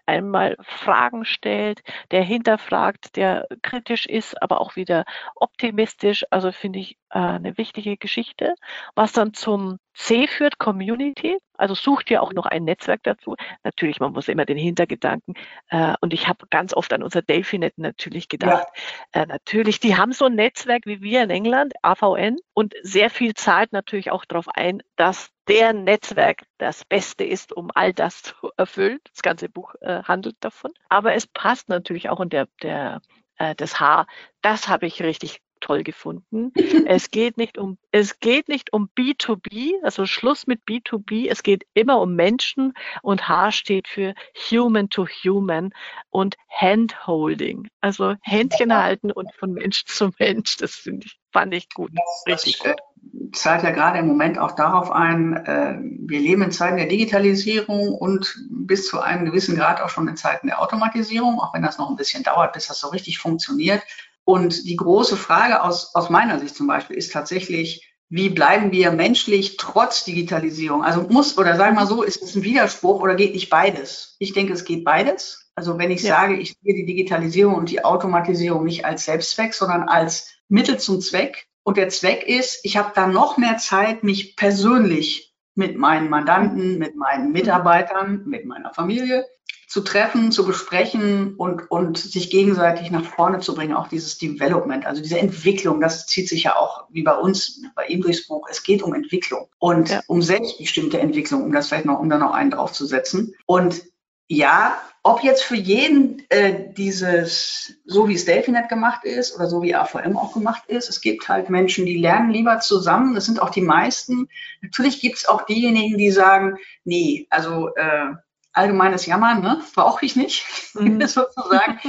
[0.07, 6.25] einmal Fragen stellt, der hinterfragt, der kritisch ist, aber auch wieder optimistisch.
[6.31, 8.55] Also finde ich äh, eine wichtige Geschichte.
[8.95, 11.39] Was dann zum C führt, Community.
[11.55, 13.37] Also sucht ihr auch noch ein Netzwerk dazu.
[13.63, 15.35] Natürlich, man muss immer den Hintergedanken.
[15.69, 18.67] Äh, und ich habe ganz oft an unser Delphinet natürlich gedacht.
[19.15, 19.23] Ja.
[19.23, 23.35] Äh, natürlich, die haben so ein Netzwerk wie wir in England, AVN, und sehr viel
[23.35, 28.35] zahlt natürlich auch darauf ein, dass der Netzwerk das Beste ist, um all das zu
[28.57, 28.99] erfüllen.
[29.13, 30.73] Das ganze Buch äh, handelt davon.
[30.89, 33.01] Aber es passt natürlich auch und der, der,
[33.37, 34.07] äh, das Haar,
[34.41, 36.53] das habe ich richtig toll gefunden.
[36.87, 41.29] es geht nicht um, es geht nicht um B2B, also Schluss mit B2B.
[41.31, 44.15] Es geht immer um Menschen und H steht für
[44.51, 45.71] Human to Human
[46.11, 47.69] und Handholding.
[47.81, 50.59] Also Händchen halten und von Mensch zu Mensch.
[50.59, 51.93] Das finde ich, fand ich gut.
[51.95, 53.37] Das, Richtig das, gut.
[53.37, 57.95] zahlt ja gerade im Moment auch darauf ein, äh, wir leben in Zeiten der Digitalisierung
[57.95, 61.79] und bis zu einem gewissen Grad auch schon in Zeiten der Automatisierung, auch wenn das
[61.79, 63.83] noch ein bisschen dauert, bis das so richtig funktioniert.
[64.25, 68.93] Und die große Frage aus, aus meiner Sicht zum Beispiel ist tatsächlich, wie bleiben wir
[68.93, 70.85] menschlich trotz Digitalisierung?
[70.85, 74.17] Also muss, oder sagen wir mal so, ist es ein Widerspruch oder geht nicht beides?
[74.19, 75.51] Ich denke, es geht beides.
[75.55, 76.17] Also wenn ich ja.
[76.17, 81.01] sage, ich sehe die Digitalisierung und die Automatisierung nicht als Selbstzweck, sondern als Mittel zum
[81.01, 81.47] Zweck.
[81.65, 86.79] Und der Zweck ist, ich habe da noch mehr Zeit, mich persönlich mit meinen Mandanten,
[86.79, 89.25] mit meinen Mitarbeitern, mit meiner Familie
[89.73, 94.85] zu treffen, zu besprechen und, und sich gegenseitig nach vorne zu bringen, auch dieses Development,
[94.85, 98.47] also diese Entwicklung, das zieht sich ja auch wie bei uns, bei ihm durchs Buch,
[98.51, 100.03] es geht um Entwicklung und ja.
[100.09, 103.35] um selbstbestimmte Entwicklung, um das vielleicht noch, um da noch einen draufzusetzen.
[103.47, 103.83] Und
[104.29, 109.63] ja, ob jetzt für jeden äh, dieses, so wie es Delphinet gemacht ist oder so
[109.63, 113.41] wie AVM auch gemacht ist, es gibt halt Menschen, die lernen lieber zusammen, das sind
[113.41, 114.29] auch die meisten.
[114.61, 118.11] Natürlich gibt es auch diejenigen, die sagen, nee, also äh,
[118.53, 119.63] allgemeines Jammern, ne?
[119.75, 121.01] brauche ich nicht, mhm.
[121.07, 121.81] sozusagen.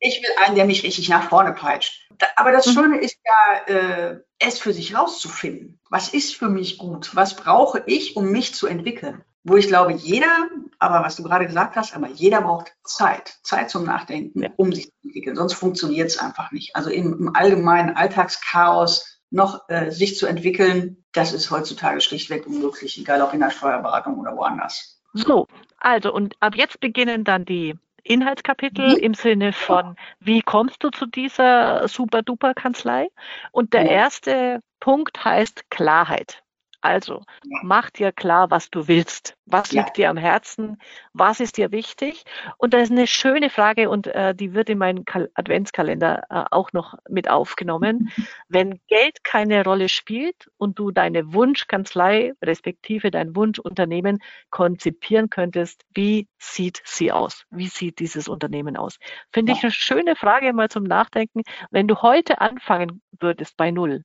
[0.00, 2.08] Ich will einen, der mich richtig nach vorne peitscht.
[2.36, 2.72] Aber das mhm.
[2.72, 5.80] Schöne ist ja, äh, es für sich rauszufinden.
[5.90, 7.14] Was ist für mich gut?
[7.14, 9.24] Was brauche ich, um mich zu entwickeln?
[9.44, 13.70] Wo ich glaube, jeder, aber was du gerade gesagt hast, aber jeder braucht Zeit, Zeit
[13.70, 14.50] zum Nachdenken, ja.
[14.56, 15.36] um sich zu entwickeln.
[15.36, 16.74] Sonst funktioniert es einfach nicht.
[16.76, 22.98] Also im, im allgemeinen Alltagschaos noch äh, sich zu entwickeln, das ist heutzutage schlichtweg unmöglich,
[22.98, 24.97] egal ob in der Steuerberatung oder woanders.
[25.12, 25.46] So,
[25.78, 28.96] also und ab jetzt beginnen dann die Inhaltskapitel mhm.
[28.96, 33.08] im Sinne von, wie kommst du zu dieser super-duper Kanzlei?
[33.52, 33.90] Und der ja.
[33.90, 36.42] erste Punkt heißt Klarheit.
[36.80, 37.22] Also
[37.62, 39.36] mach dir klar, was du willst.
[39.46, 39.82] Was ja.
[39.82, 40.78] liegt dir am Herzen?
[41.12, 42.24] Was ist dir wichtig?
[42.56, 46.44] Und das ist eine schöne Frage und äh, die wird in meinen Kal Adventskalender äh,
[46.50, 48.10] auch noch mit aufgenommen.
[48.48, 54.18] Wenn Geld keine Rolle spielt und du deine Wunschkanzlei respektive dein Wunschunternehmen
[54.50, 57.44] konzipieren könntest, wie sieht sie aus?
[57.50, 58.98] Wie sieht dieses Unternehmen aus?
[59.32, 59.58] Finde ja.
[59.58, 61.42] ich eine schöne Frage mal zum Nachdenken.
[61.70, 64.04] Wenn du heute anfangen würdest bei Null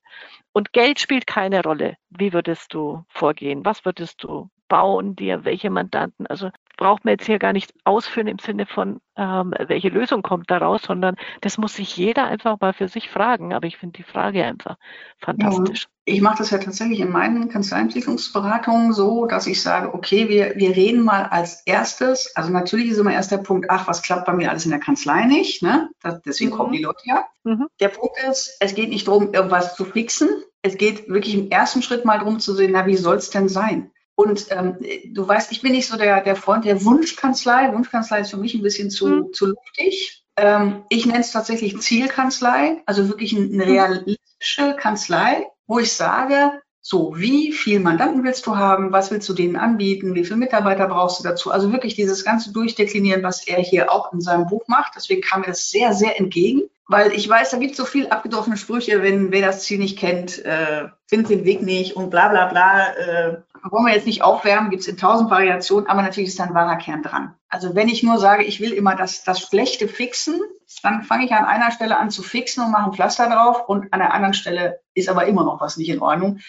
[0.54, 3.64] und Geld spielt keine Rolle, wie würdest du vorgehen?
[3.66, 6.26] Was würdest du bauen dir, welche Mandanten.
[6.26, 10.50] Also braucht man jetzt hier gar nicht ausführen im Sinne von, ähm, welche Lösung kommt
[10.50, 13.52] daraus, sondern das muss sich jeder einfach mal für sich fragen.
[13.52, 14.76] Aber ich finde die Frage einfach
[15.18, 15.82] fantastisch.
[15.82, 20.56] Ja, ich mache das ja tatsächlich in meinen Kanzleientwicklungsberatungen so, dass ich sage, okay, wir,
[20.56, 24.26] wir reden mal als erstes, also natürlich ist immer erst der Punkt, ach, was klappt
[24.26, 25.88] bei mir alles in der Kanzlei nicht, ne?
[26.02, 26.54] Das, deswegen mhm.
[26.56, 27.24] kommen die Leute ja.
[27.44, 27.68] Mhm.
[27.80, 30.28] Der Punkt ist, es geht nicht darum, irgendwas zu fixen.
[30.60, 33.48] Es geht wirklich im ersten Schritt mal darum zu sehen, na, wie soll es denn
[33.48, 33.90] sein?
[34.16, 37.72] Und ähm, du weißt, ich bin nicht so der, der Freund der Wunschkanzlei.
[37.72, 39.32] Wunschkanzlei ist für mich ein bisschen zu, mhm.
[39.32, 40.24] zu luftig.
[40.36, 46.52] Ähm, ich nenne es tatsächlich Zielkanzlei, also wirklich eine realistische Kanzlei, wo ich sage,
[46.86, 48.92] so, wie viel Mandanten willst du haben?
[48.92, 50.14] Was willst du denen anbieten?
[50.14, 51.50] Wie viele Mitarbeiter brauchst du dazu?
[51.50, 54.92] Also wirklich dieses ganze Durchdeklinieren, was er hier auch in seinem Buch macht.
[54.94, 58.08] Deswegen kam mir das sehr, sehr entgegen, weil ich weiß, da gibt es so viel
[58.08, 62.28] abgedroschene Sprüche, wenn wer das Ziel nicht kennt, äh, findet den Weg nicht und bla
[62.28, 62.92] bla bla.
[62.92, 63.36] Äh,
[63.70, 66.54] wollen wir jetzt nicht aufwärmen, gibt es in tausend Variationen, aber natürlich ist da ein
[66.54, 67.34] wahrer Kern dran.
[67.48, 70.40] Also wenn ich nur sage, ich will immer das, das Schlechte fixen,
[70.82, 73.92] dann fange ich an einer Stelle an zu fixen und mache ein Pflaster drauf und
[73.92, 76.40] an der anderen Stelle ist aber immer noch was nicht in Ordnung.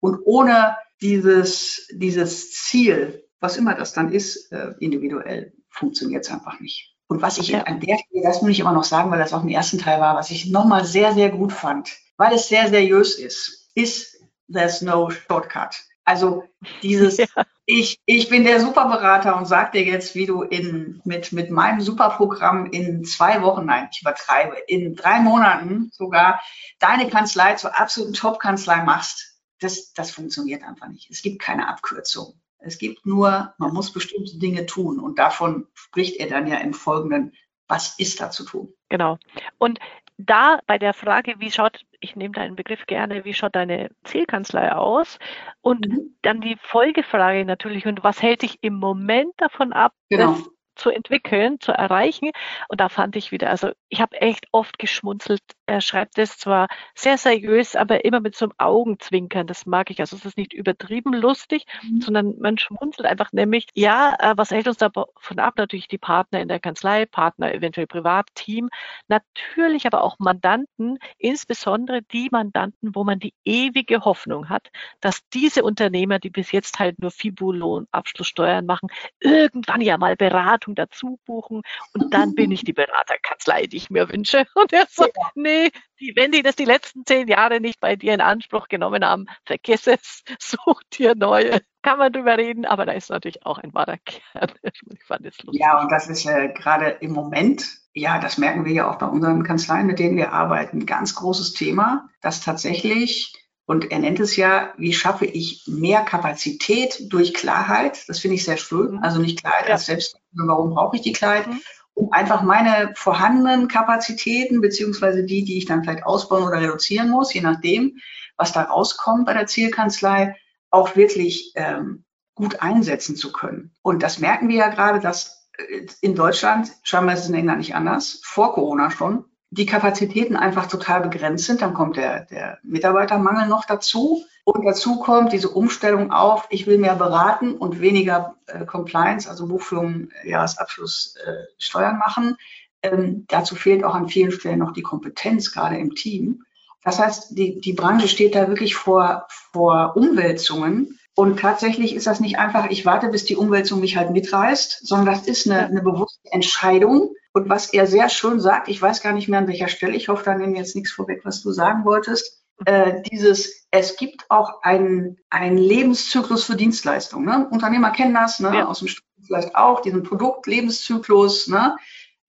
[0.00, 6.60] Und ohne dieses, dieses Ziel, was immer das dann ist, äh, individuell, funktioniert es einfach
[6.60, 6.94] nicht.
[7.06, 9.42] Und was ich an der Stelle, das muss ich immer noch sagen, weil das auch
[9.42, 13.18] im ersten Teil war, was ich nochmal sehr, sehr gut fand, weil es sehr seriös
[13.18, 14.14] ist, ist
[14.52, 15.74] There's no shortcut.
[16.04, 16.44] Also
[16.82, 17.26] dieses, ja.
[17.66, 21.80] ich, ich bin der Superberater und sag dir jetzt, wie du in, mit, mit meinem
[21.80, 26.40] Superprogramm in zwei Wochen, nein, ich übertreibe, in drei Monaten sogar
[26.78, 29.40] deine Kanzlei zur absoluten Top-Kanzlei machst.
[29.60, 31.10] Das, das funktioniert einfach nicht.
[31.10, 32.40] Es gibt keine Abkürzung.
[32.58, 34.98] Es gibt nur, man muss bestimmte Dinge tun.
[34.98, 37.32] Und davon spricht er dann ja im Folgenden.
[37.66, 38.74] Was ist da zu tun?
[38.88, 39.18] Genau.
[39.58, 39.78] Und
[40.16, 44.72] da bei der Frage, wie schaut, ich nehme deinen Begriff gerne, wie schaut deine Zielkanzlei
[44.72, 45.18] aus?
[45.60, 46.16] Und mhm.
[46.22, 50.32] dann die Folgefrage natürlich, und was hält dich im Moment davon ab, genau.
[50.32, 52.30] das zu entwickeln, zu erreichen?
[52.68, 56.68] Und da fand ich wieder, also ich habe echt oft geschmunzelt, er schreibt es zwar
[56.94, 59.46] sehr seriös, aber immer mit so einem Augenzwinkern.
[59.46, 60.00] Das mag ich.
[60.00, 62.00] Also es ist nicht übertrieben lustig, mhm.
[62.00, 65.54] sondern man schmunzelt einfach nämlich, ja, äh, was hält uns davon ab?
[65.56, 68.68] Natürlich die Partner in der Kanzlei, Partner eventuell privat, Team,
[69.08, 75.62] natürlich aber auch Mandanten, insbesondere die Mandanten, wo man die ewige Hoffnung hat, dass diese
[75.62, 78.88] Unternehmer, die bis jetzt halt nur Fibulo Abschlusssteuern machen,
[79.20, 81.62] irgendwann ja mal Beratung dazu buchen
[81.94, 84.44] und dann bin ich die Beraterkanzlei, die ich mir wünsche.
[84.54, 85.30] Und er sagt, ja.
[85.34, 85.53] nee,
[86.00, 89.26] die, wenn die das die letzten zehn Jahre nicht bei dir in Anspruch genommen haben,
[89.44, 91.60] vergiss es, such dir neue.
[91.82, 94.52] Kann man drüber reden, aber da ist natürlich auch ein wahrer Kern.
[94.62, 95.60] Ich fand es lustig.
[95.60, 99.06] Ja, und das ist äh, gerade im Moment, ja, das merken wir ja auch bei
[99.06, 103.32] unseren Kanzleien, mit denen wir arbeiten, ganz großes Thema, dass tatsächlich
[103.66, 108.04] und er nennt es ja, wie schaffe ich mehr Kapazität durch Klarheit?
[108.08, 108.96] Das finde ich sehr schön.
[108.96, 109.02] Mhm.
[109.02, 109.74] Also nicht Klarheit ja.
[109.74, 111.46] als selbst, warum brauche ich die Klarheit?
[111.46, 111.60] Mhm.
[111.94, 117.32] Um einfach meine vorhandenen Kapazitäten, beziehungsweise die, die ich dann vielleicht ausbauen oder reduzieren muss,
[117.32, 117.98] je nachdem,
[118.36, 120.36] was da rauskommt bei der Zielkanzlei,
[120.70, 122.04] auch wirklich ähm,
[122.34, 123.72] gut einsetzen zu können.
[123.82, 127.58] Und das merken wir ja gerade, dass äh, in Deutschland, scheinbar ist es in England
[127.58, 131.62] nicht anders, vor Corona schon, die Kapazitäten einfach total begrenzt sind.
[131.62, 134.24] Dann kommt der, der Mitarbeitermangel noch dazu.
[134.44, 139.46] Und dazu kommt diese Umstellung auf, ich will mehr beraten und weniger äh, Compliance, also
[139.46, 142.36] Buchführung, Jahresabschluss, äh, Steuern machen.
[142.82, 146.44] Ähm, dazu fehlt auch an vielen Stellen noch die Kompetenz, gerade im Team.
[146.82, 150.98] Das heißt, die, die Branche steht da wirklich vor, vor Umwälzungen.
[151.14, 155.14] Und tatsächlich ist das nicht einfach, ich warte, bis die Umwälzung mich halt mitreißt, sondern
[155.14, 159.12] das ist eine, eine bewusste Entscheidung, und was er sehr schön sagt, ich weiß gar
[159.12, 161.84] nicht mehr an welcher Stelle, ich hoffe, da nehme jetzt nichts vorweg, was du sagen
[161.84, 167.26] wolltest, äh, dieses, es gibt auch einen, einen Lebenszyklus für Dienstleistungen.
[167.26, 167.48] Ne?
[167.50, 168.54] Unternehmer kennen das, ne?
[168.54, 168.66] Ja.
[168.66, 171.48] aus dem Studium vielleicht auch, diesen Produktlebenszyklus.
[171.48, 171.76] Ne?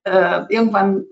[0.03, 1.05] Äh, irgendwann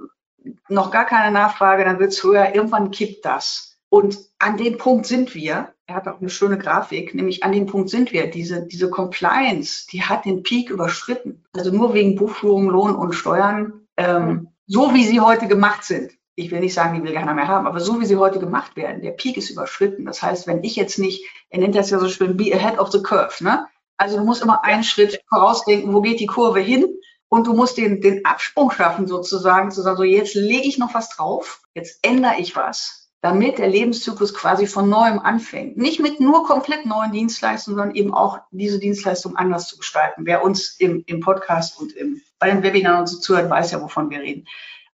[0.68, 3.78] noch gar keine Nachfrage, dann wird es höher, irgendwann kippt das.
[3.90, 5.74] Und an dem Punkt sind wir.
[5.86, 8.28] Er hat auch eine schöne Grafik, nämlich an dem Punkt sind wir.
[8.28, 11.44] Diese, diese Compliance, die hat den Peak überschritten.
[11.54, 16.52] Also nur wegen Buchführung, Lohn und Steuern ähm, so wie sie heute gemacht sind, ich
[16.52, 19.02] will nicht sagen, die will keiner mehr haben, aber so wie sie heute gemacht werden,
[19.02, 20.06] der Peak ist überschritten.
[20.06, 22.92] Das heißt, wenn ich jetzt nicht, er nennt das ja so schön, be ahead of
[22.92, 23.68] the curve, ne?
[23.98, 26.86] Also du musst immer einen Schritt vorausdenken, wo geht die Kurve hin?
[27.30, 30.94] Und du musst den, den Absprung schaffen, sozusagen, zu sagen, so jetzt lege ich noch
[30.94, 35.78] was drauf, jetzt ändere ich was, damit der Lebenszyklus quasi von neuem anfängt.
[35.78, 40.26] Nicht mit nur komplett neuen Dienstleistungen, sondern eben auch diese Dienstleistung anders zu gestalten.
[40.26, 43.82] Wer uns im, im Podcast und im bei den Webinaren und so zuhört, weiß ja,
[43.82, 44.46] wovon wir reden.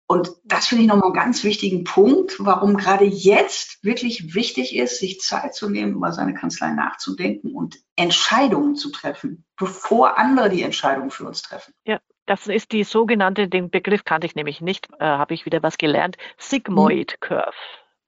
[0.09, 4.99] Und das finde ich nochmal einen ganz wichtigen Punkt, warum gerade jetzt wirklich wichtig ist,
[4.99, 10.63] sich Zeit zu nehmen, über seine Kanzlei nachzudenken und Entscheidungen zu treffen, bevor andere die
[10.63, 11.73] Entscheidungen für uns treffen.
[11.83, 15.61] Ja, das ist die sogenannte, den Begriff kannte ich nämlich nicht, äh, habe ich wieder
[15.61, 17.19] was gelernt, Sigmoid hm.
[17.19, 17.57] Curve.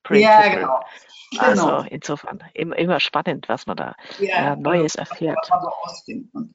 [0.03, 0.31] Principle.
[0.31, 0.79] Ja, genau.
[1.37, 1.83] Also genau.
[1.89, 5.45] insofern immer spannend, was man da ja, äh, Neues erfährt.
[5.45, 6.47] So äh,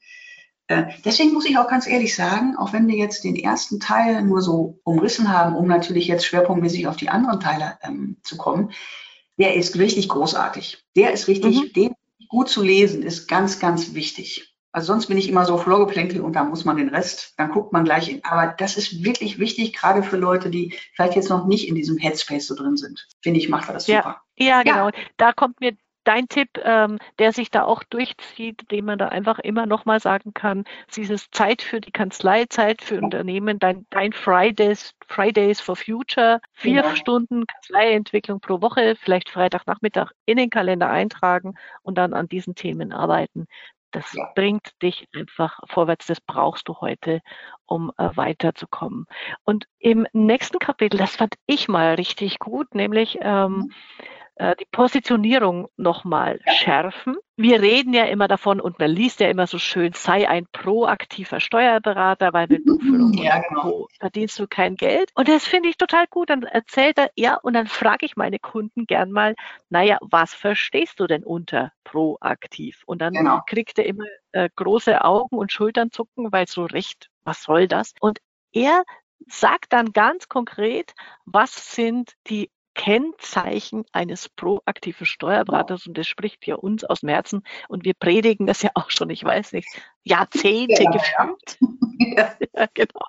[0.68, 4.40] deswegen muss ich auch ganz ehrlich sagen, auch wenn wir jetzt den ersten Teil nur
[4.40, 8.72] so umrissen haben, um natürlich jetzt schwerpunktmäßig auf die anderen Teile ähm, zu kommen,
[9.38, 10.84] der ist richtig großartig.
[10.96, 11.72] Der ist richtig, mhm.
[11.72, 11.94] den
[12.28, 14.54] gut zu lesen, ist ganz, ganz wichtig.
[14.72, 17.72] Also sonst bin ich immer so Florgeplänkel und da muss man den Rest, dann guckt
[17.72, 18.24] man gleich in.
[18.24, 21.96] Aber das ist wirklich wichtig, gerade für Leute, die vielleicht jetzt noch nicht in diesem
[21.96, 23.06] Headspace so drin sind.
[23.22, 24.22] Finde ich, macht er das super.
[24.36, 24.88] Ja, ja genau.
[24.88, 24.92] Ja.
[25.16, 29.38] Da kommt mir dein Tipp, ähm, der sich da auch durchzieht, den man da einfach
[29.38, 30.64] immer nochmal sagen kann,
[30.94, 36.82] dieses Zeit für die Kanzlei, Zeit für Unternehmen, dein, dein Fridays, Fridays for Future, vier
[36.82, 36.94] genau.
[36.94, 42.92] Stunden Kanzleientwicklung pro Woche, vielleicht Freitagnachmittag in den Kalender eintragen und dann an diesen Themen
[42.92, 43.46] arbeiten.
[43.90, 44.28] Das ja.
[44.34, 46.06] bringt dich einfach vorwärts.
[46.06, 47.20] Das brauchst du heute,
[47.64, 49.06] um äh, weiterzukommen.
[49.44, 53.72] Und im nächsten Kapitel, das fand ich mal richtig gut, nämlich ähm, mhm
[54.36, 57.16] äh, die Positionierung nochmal schärfen.
[57.36, 61.38] Wir reden ja immer davon und man liest ja immer so schön, sei ein proaktiver
[61.38, 63.86] Steuerberater, weil mit Buchführung ja, genau.
[64.00, 65.10] verdienst du kein Geld.
[65.14, 66.30] Und das finde ich total gut.
[66.30, 69.36] Dann erzählt er, ja, und dann frage ich meine Kunden gern mal,
[69.68, 72.82] naja, was verstehst du denn unter proaktiv?
[72.86, 73.40] Und dann genau.
[73.46, 77.92] kriegt er immer äh, große Augen und Schultern zucken, weil so recht, was soll das?
[78.00, 78.18] Und
[78.52, 78.84] er
[79.28, 80.92] sagt dann ganz konkret,
[81.24, 87.42] was sind die Kennzeichen eines proaktiven Steuerberaters und das spricht ja uns aus dem Herzen
[87.68, 89.68] und wir predigen das ja auch schon, ich weiß nicht,
[90.02, 91.58] Jahrzehnte ja, gefühlt.
[91.60, 91.60] Ja.
[92.54, 93.06] ja, genau.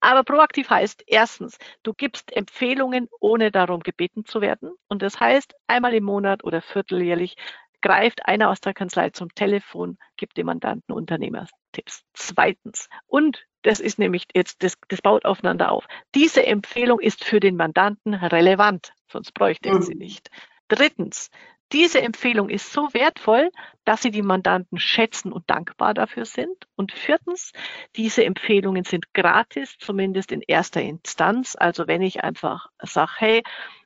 [0.00, 4.70] Aber proaktiv heißt erstens, du gibst Empfehlungen, ohne darum gebeten zu werden.
[4.88, 7.36] Und das heißt, einmal im Monat oder vierteljährlich
[7.82, 12.04] greift einer aus der Kanzlei zum Telefon, gibt dem Mandanten Unternehmertipps.
[12.12, 15.86] Zweitens, und das ist nämlich jetzt, das, das baut aufeinander auf.
[16.14, 20.30] Diese Empfehlung ist für den Mandanten relevant, sonst bräuchte er sie nicht.
[20.68, 21.30] Drittens,
[21.72, 23.50] diese Empfehlung ist so wertvoll,
[23.84, 26.66] dass sie die Mandanten schätzen und dankbar dafür sind.
[26.74, 27.52] Und viertens,
[27.94, 31.56] diese Empfehlungen sind gratis, zumindest in erster Instanz.
[31.58, 33.42] Also wenn ich einfach sage, hey,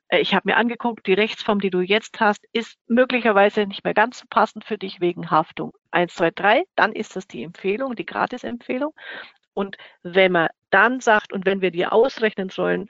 [0.09, 3.95] äh, ich habe mir angeguckt, die Rechtsform, die du jetzt hast, ist möglicherweise nicht mehr
[3.95, 5.73] ganz so passend für dich wegen Haftung.
[5.91, 8.95] Eins, zwei, drei, dann ist das die Empfehlung, die Gratis-Empfehlung.
[9.55, 12.89] Und wenn man dann sagt und wenn wir dir ausrechnen sollen,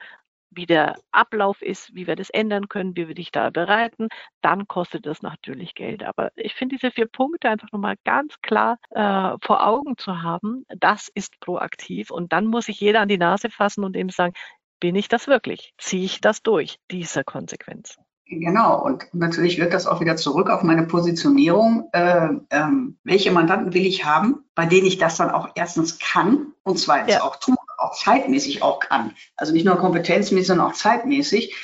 [0.55, 4.07] wie der Ablauf ist, wie wir das ändern können, wie wir dich da bereiten,
[4.41, 6.03] dann kostet das natürlich Geld.
[6.03, 10.65] Aber ich finde diese vier Punkte einfach nochmal ganz klar äh, vor Augen zu haben,
[10.69, 12.11] das ist proaktiv.
[12.11, 14.33] Und dann muss sich jeder an die Nase fassen und eben sagen,
[14.79, 15.73] bin ich das wirklich?
[15.77, 17.97] Ziehe ich das durch, diese Konsequenz?
[18.27, 21.89] Genau, und natürlich wirkt das auch wieder zurück auf meine Positionierung.
[21.91, 26.53] Äh, ähm, welche Mandanten will ich haben, bei denen ich das dann auch erstens kann
[26.63, 27.23] und zweitens ja.
[27.23, 29.13] auch tue, auch zeitmäßig auch kann.
[29.37, 31.55] Also nicht nur kompetenzmäßig, sondern auch zeitmäßig.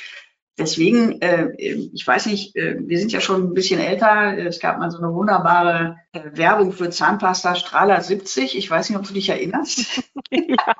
[0.56, 4.38] Deswegen, äh, ich weiß nicht, äh, wir sind ja schon ein bisschen älter.
[4.38, 8.56] Es gab mal so eine wunderbare äh, Werbung für Zahnpasta Strahler 70.
[8.56, 10.02] Ich weiß nicht, ob du dich erinnerst.
[10.34, 10.74] Ja.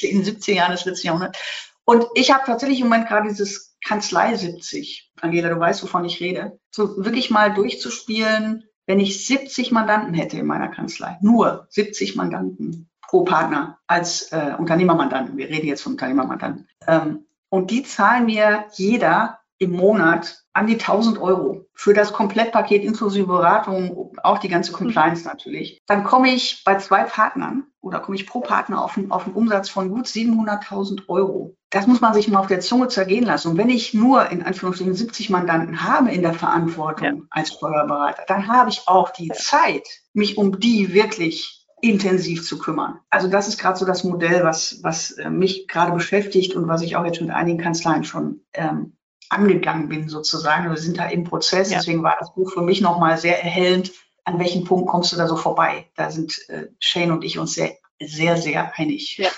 [0.00, 1.38] In den 70er Jahren des letzten Jahrhunderts.
[1.84, 5.12] Und ich habe tatsächlich im Moment gerade dieses Kanzlei 70.
[5.20, 6.58] Angela, du weißt, wovon ich rede.
[6.70, 12.90] So wirklich mal durchzuspielen, wenn ich 70 Mandanten hätte in meiner Kanzlei, nur 70 Mandanten
[13.02, 15.36] pro Partner als äh, Unternehmermandanten.
[15.36, 16.68] Wir reden jetzt von Unternehmermandanten.
[16.86, 22.82] Ähm, und die zahlen mir jeder im Monat an die 1000 Euro für das Komplettpaket
[22.82, 25.78] inklusive Beratung, auch die ganze Compliance natürlich.
[25.86, 29.34] Dann komme ich bei zwei Partnern oder komme ich pro Partner auf einen, auf einen
[29.34, 31.54] Umsatz von gut 700.000 Euro.
[31.68, 33.48] Das muss man sich mal auf der Zunge zergehen lassen.
[33.48, 37.22] Und wenn ich nur in Anführungsstrichen 70 Mandanten habe in der Verantwortung ja.
[37.30, 42.98] als Steuerberater, dann habe ich auch die Zeit, mich um die wirklich intensiv zu kümmern.
[43.10, 46.82] Also das ist gerade so das Modell, was, was äh, mich gerade beschäftigt und was
[46.82, 48.96] ich auch jetzt mit einigen Kanzleien schon ähm,
[49.30, 50.68] angegangen bin sozusagen.
[50.68, 51.78] Wir sind da im Prozess, ja.
[51.78, 53.92] deswegen war das Buch für mich nochmal sehr erhellend.
[54.24, 55.86] An welchem Punkt kommst du da so vorbei?
[55.96, 59.16] Da sind äh, Shane und ich uns sehr, sehr, sehr einig.
[59.18, 59.30] Ja.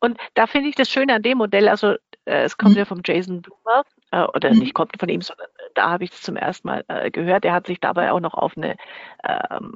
[0.00, 2.78] Und da finde ich das Schöne an dem Modell, also äh, es kommt mhm.
[2.78, 4.60] ja vom Jason Blumer, äh, oder mhm.
[4.60, 7.44] nicht kommt von ihm, sondern äh, da habe ich es zum ersten Mal äh, gehört.
[7.44, 8.76] Er hat sich dabei auch noch auf eine
[9.24, 9.74] ähm,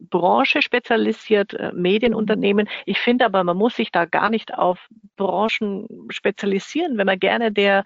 [0.00, 2.68] Branche spezialisiert, äh, Medienunternehmen.
[2.86, 7.52] Ich finde aber, man muss sich da gar nicht auf Branchen spezialisieren, wenn man gerne
[7.52, 7.84] der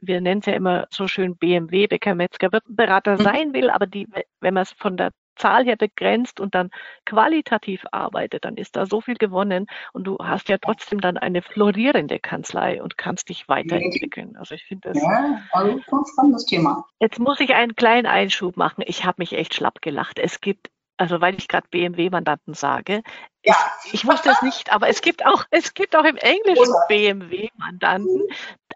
[0.00, 3.22] wir nennen es ja immer so schön BMW, Bäcker, Metzger, Berater mhm.
[3.22, 4.08] sein will, aber die,
[4.40, 6.70] wenn man es von der Zahl her begrenzt und dann
[7.04, 11.42] qualitativ arbeitet, dann ist da so viel gewonnen und du hast ja trotzdem dann eine
[11.42, 14.36] florierende Kanzlei und kannst dich weiterentwickeln.
[14.36, 15.02] Also ich finde das.
[15.02, 15.80] Ja, also
[16.12, 16.86] spannendes Thema.
[17.00, 18.82] Jetzt muss ich einen kleinen Einschub machen.
[18.86, 20.18] Ich habe mich echt schlapp gelacht.
[20.18, 23.02] Es gibt also weil ich gerade BMW-Mandanten sage.
[23.44, 23.54] Ja.
[23.84, 28.22] Ich, ich, wusste es nicht, aber es gibt auch, es gibt auch im Englischen BMW-Mandanten,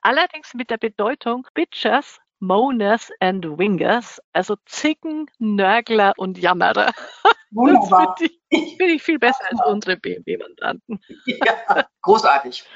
[0.02, 6.92] allerdings mit der Bedeutung Bitchers, Moaners and Wingers, also Zicken, Nörgler und Jammerer.
[7.50, 8.16] Wunderbar.
[8.18, 11.00] Das finde ich, find ich, viel besser als unsere BMW-Mandanten.
[11.26, 12.64] Ja, großartig.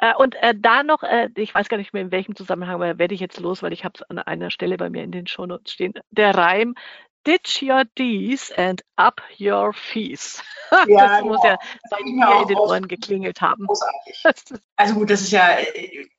[0.00, 2.98] Äh, und äh, da noch, äh, ich weiß gar nicht mehr in welchem Zusammenhang, aber
[2.98, 5.26] werde ich jetzt los, weil ich habe es an einer Stelle bei mir in den
[5.26, 5.94] Shownotes stehen.
[6.12, 6.76] Der Reim,
[7.26, 10.42] Ditch your D's and up your fees.
[10.86, 11.56] Ja, das muss ja
[11.90, 13.66] bei mir in den Ohren geklingelt haben.
[13.66, 14.60] Großartig.
[14.76, 15.56] Also gut, das ist ja,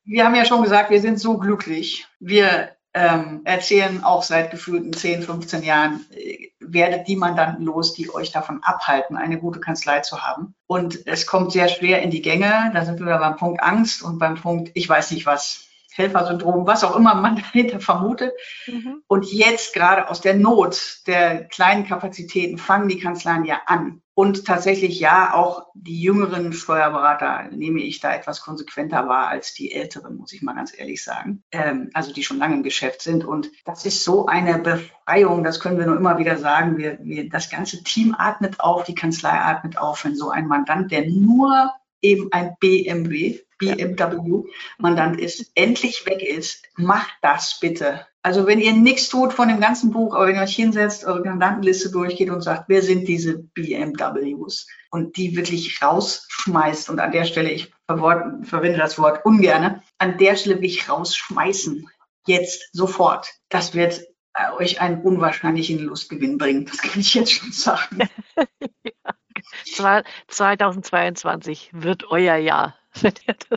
[0.05, 2.07] wir haben ja schon gesagt, wir sind so glücklich.
[2.19, 8.13] Wir ähm, erzählen auch seit gefühlten 10, 15 Jahren, äh, werdet die Mandanten los, die
[8.13, 10.55] euch davon abhalten, eine gute Kanzlei zu haben.
[10.65, 12.71] Und es kommt sehr schwer in die Gänge.
[12.73, 15.68] Da sind wir beim Punkt Angst und beim Punkt, ich weiß nicht was.
[15.99, 18.33] Helfersyndrom, was auch immer man dahinter vermutet.
[18.65, 19.03] Mhm.
[19.07, 24.01] Und jetzt gerade aus der Not der kleinen Kapazitäten fangen die Kanzleien ja an.
[24.19, 29.71] Und tatsächlich ja, auch die jüngeren Steuerberater nehme ich da etwas konsequenter wahr als die
[29.71, 31.41] älteren, muss ich mal ganz ehrlich sagen.
[31.53, 33.23] Ähm, also die schon lange im Geschäft sind.
[33.23, 36.77] Und das ist so eine Befreiung, das können wir nur immer wieder sagen.
[36.77, 40.91] Wir, wir, das ganze Team atmet auf, die Kanzlei atmet auf, wenn so ein Mandant,
[40.91, 48.05] der nur eben ein BMW, BMW-Mandant ist, endlich weg ist, macht das bitte.
[48.21, 51.23] Also wenn ihr nichts tut von dem ganzen Buch, aber wenn ihr euch hinsetzt, eure
[51.23, 57.25] Mandantenliste durchgeht und sagt, wer sind diese BMWs und die wirklich rausschmeißt und an der
[57.25, 61.89] Stelle, ich verwende das Wort ungerne, an der Stelle wirklich rausschmeißen,
[62.27, 63.29] jetzt, sofort.
[63.49, 64.01] Das wird
[64.33, 66.65] äh, euch einen unwahrscheinlichen Lustgewinn bringen.
[66.65, 67.99] Das kann ich jetzt schon sagen.
[69.65, 72.75] 2022 wird euer Jahr.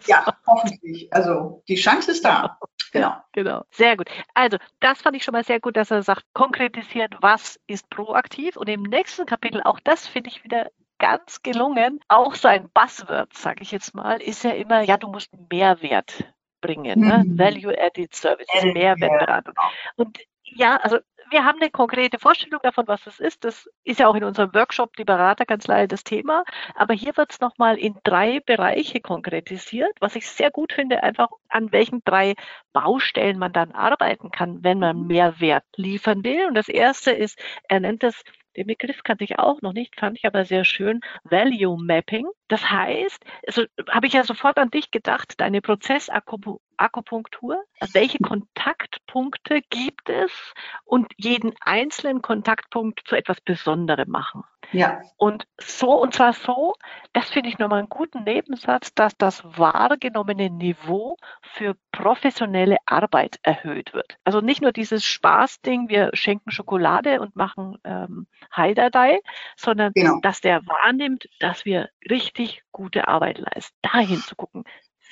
[0.06, 1.12] ja, hoffentlich.
[1.12, 2.58] Also die Chance ist da.
[2.92, 3.14] Genau.
[3.32, 3.64] genau.
[3.70, 4.10] Sehr gut.
[4.34, 8.58] Also, das fand ich schon mal sehr gut, dass er sagt, konkretisiert, was ist proaktiv.
[8.58, 12.00] Und im nächsten Kapitel, auch das finde ich wieder ganz gelungen.
[12.08, 17.00] Auch sein Buzzword, sage ich jetzt mal, ist ja immer, ja, du musst Mehrwert bringen.
[17.00, 17.24] Ne?
[17.24, 17.38] Mhm.
[17.38, 19.54] Value-Added Services, Mehrwertberatung.
[19.96, 20.18] Und
[20.54, 20.98] ja, also
[21.30, 23.44] wir haben eine konkrete Vorstellung davon, was das ist.
[23.44, 26.44] Das ist ja auch in unserem Workshop die Beraterkanzlei das Thema.
[26.74, 31.28] Aber hier wird es nochmal in drei Bereiche konkretisiert, was ich sehr gut finde, einfach
[31.48, 32.34] an welchen drei
[32.72, 36.46] Baustellen man dann arbeiten kann, wenn man mehr Wert liefern will.
[36.46, 37.38] Und das erste ist,
[37.68, 38.22] er nennt es
[38.56, 41.00] den Begriff kannte ich auch noch nicht, fand ich aber sehr schön.
[41.24, 42.26] Value Mapping.
[42.52, 47.64] Das heißt, also habe ich ja sofort an dich gedacht, deine Prozessakupunktur.
[47.94, 50.52] Welche Kontaktpunkte gibt es
[50.84, 54.44] und jeden einzelnen Kontaktpunkt zu etwas Besonderem machen.
[54.72, 55.02] Ja.
[55.16, 56.74] Und so, und zwar so,
[57.12, 63.92] das finde ich nochmal einen guten Nebensatz, dass das wahrgenommene Niveau für professionelle Arbeit erhöht
[63.92, 64.16] wird.
[64.24, 69.20] Also nicht nur dieses Spaßding, wir schenken Schokolade und machen ähm, Heidadei,
[69.56, 70.18] sondern genau.
[70.22, 72.41] dass der wahrnimmt, dass wir richtig
[72.72, 73.76] gute Arbeit leisten.
[73.82, 74.64] Dahin zu gucken,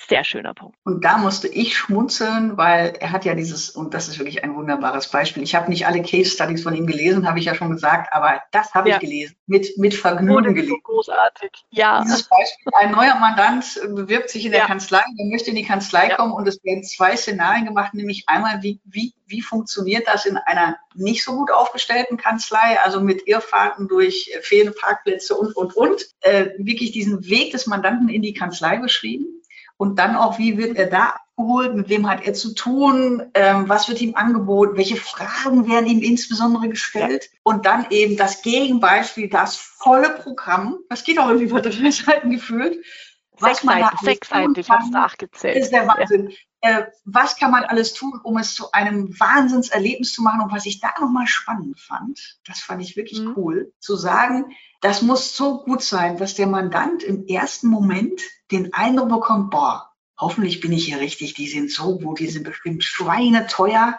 [0.09, 0.77] sehr schöner Punkt.
[0.85, 4.55] Und da musste ich schmunzeln, weil er hat ja dieses, und das ist wirklich ein
[4.55, 5.43] wunderbares Beispiel.
[5.43, 8.43] Ich habe nicht alle Case Studies von ihm gelesen, habe ich ja schon gesagt, aber
[8.51, 8.97] das habe ja.
[8.97, 10.77] ich gelesen, mit, mit Vergnügen gelesen.
[10.85, 12.03] So großartig, ja.
[12.03, 14.67] Dieses Beispiel, ein neuer Mandant bewirbt sich in der ja.
[14.67, 16.17] Kanzlei, er möchte in die Kanzlei ja.
[16.17, 20.37] kommen und es werden zwei Szenarien gemacht, nämlich einmal, wie, wie, wie funktioniert das in
[20.37, 26.07] einer nicht so gut aufgestellten Kanzlei, also mit Irrfahrten durch fehlende Parkplätze und, und, und,
[26.21, 29.40] äh, wirklich diesen Weg des Mandanten in die Kanzlei beschrieben
[29.81, 33.67] und dann auch, wie wird er da abgeholt, mit wem hat er zu tun, ähm,
[33.67, 37.31] was wird ihm angeboten, welche Fragen werden ihm insbesondere gestellt.
[37.45, 42.29] Und dann eben das Gegenbeispiel, das volle Programm, das geht auch irgendwie über drei Seiten
[42.29, 42.85] gefühlt.
[43.41, 45.57] Man Seiten, sechs Seiten, ich habe es nachgezählt.
[45.57, 46.29] ist der Wahnsinn.
[46.29, 46.37] Ja.
[46.63, 50.43] Äh, was kann man alles tun, um es zu einem Wahnsinnserlebnis zu machen?
[50.43, 53.35] Und was ich da nochmal spannend fand, das fand ich wirklich mhm.
[53.37, 54.53] cool, zu sagen,
[54.83, 59.91] das muss so gut sein, dass der Mandant im ersten Moment den Eindruck bekommt, boah,
[60.19, 63.99] hoffentlich bin ich hier richtig, die sind so gut, die sind bestimmt schweineteuer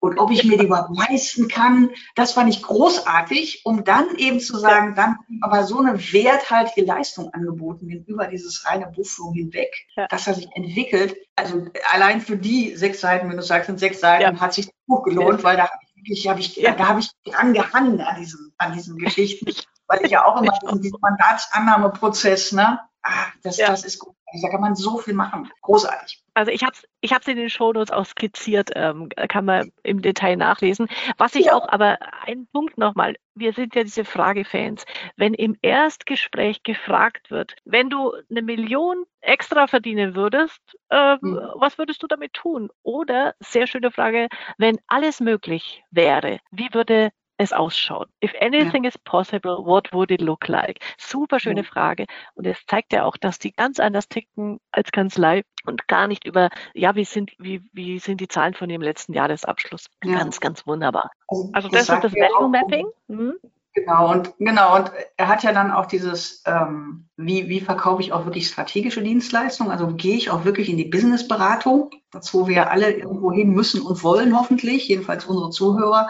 [0.00, 4.38] und ob ich mir die überhaupt leisten kann, das fand ich großartig, um dann eben
[4.38, 10.06] zu sagen, dann aber so eine werthaltige Leistung angeboten über dieses reine Buchführung hinweg, ja.
[10.06, 11.16] dass er sich entwickelt.
[11.34, 14.40] Also allein für die sechs Seiten, wenn du sagst, sind sechs Seiten, ja.
[14.40, 15.44] hat sich das Buch gelohnt, ja.
[15.44, 18.72] weil da habe ich wirklich, hab ich, da habe ich dran gehangen an diesen, an
[18.74, 19.46] diesen Geschichten,
[19.88, 24.14] weil ich ja auch immer diesen, diesen Mandatsannahmeprozess, ne, ah, das, das ist gut.
[24.42, 25.50] Da kann man so viel machen.
[25.62, 26.22] Großartig.
[26.34, 30.02] Also ich habe es ich hab's in den Shownotes auch skizziert, ähm, kann man im
[30.02, 30.88] Detail nachlesen.
[31.16, 31.54] Was ich ja.
[31.54, 34.84] auch, aber ein Punkt nochmal, wir sind ja diese Fragefans.
[35.16, 40.60] Wenn im Erstgespräch gefragt wird, wenn du eine Million extra verdienen würdest,
[40.90, 41.40] ähm, mhm.
[41.54, 42.70] was würdest du damit tun?
[42.82, 48.08] Oder, sehr schöne Frage, wenn alles möglich wäre, wie würde es ausschaut.
[48.22, 48.88] If anything ja.
[48.88, 50.80] is possible, what would it look like?
[50.98, 51.66] Super schöne ja.
[51.66, 52.06] Frage.
[52.34, 56.26] Und es zeigt ja auch, dass die ganz anders ticken als Kanzlei und gar nicht
[56.26, 59.86] über, ja, wie sind, wie, wie sind die Zahlen von dem letzten Jahresabschluss?
[60.04, 60.18] Ja.
[60.18, 61.10] Ganz, ganz wunderbar.
[61.28, 62.88] Also, also das, das ist das Value Mapping.
[63.06, 63.34] Mhm.
[63.74, 68.12] Genau, und genau, und er hat ja dann auch dieses, ähm, wie, wie verkaufe ich
[68.12, 69.70] auch wirklich strategische Dienstleistungen?
[69.70, 74.02] Also gehe ich auch wirklich in die Businessberatung, dazu wir alle irgendwo hin müssen und
[74.02, 76.08] wollen, hoffentlich, jedenfalls unsere Zuhörer.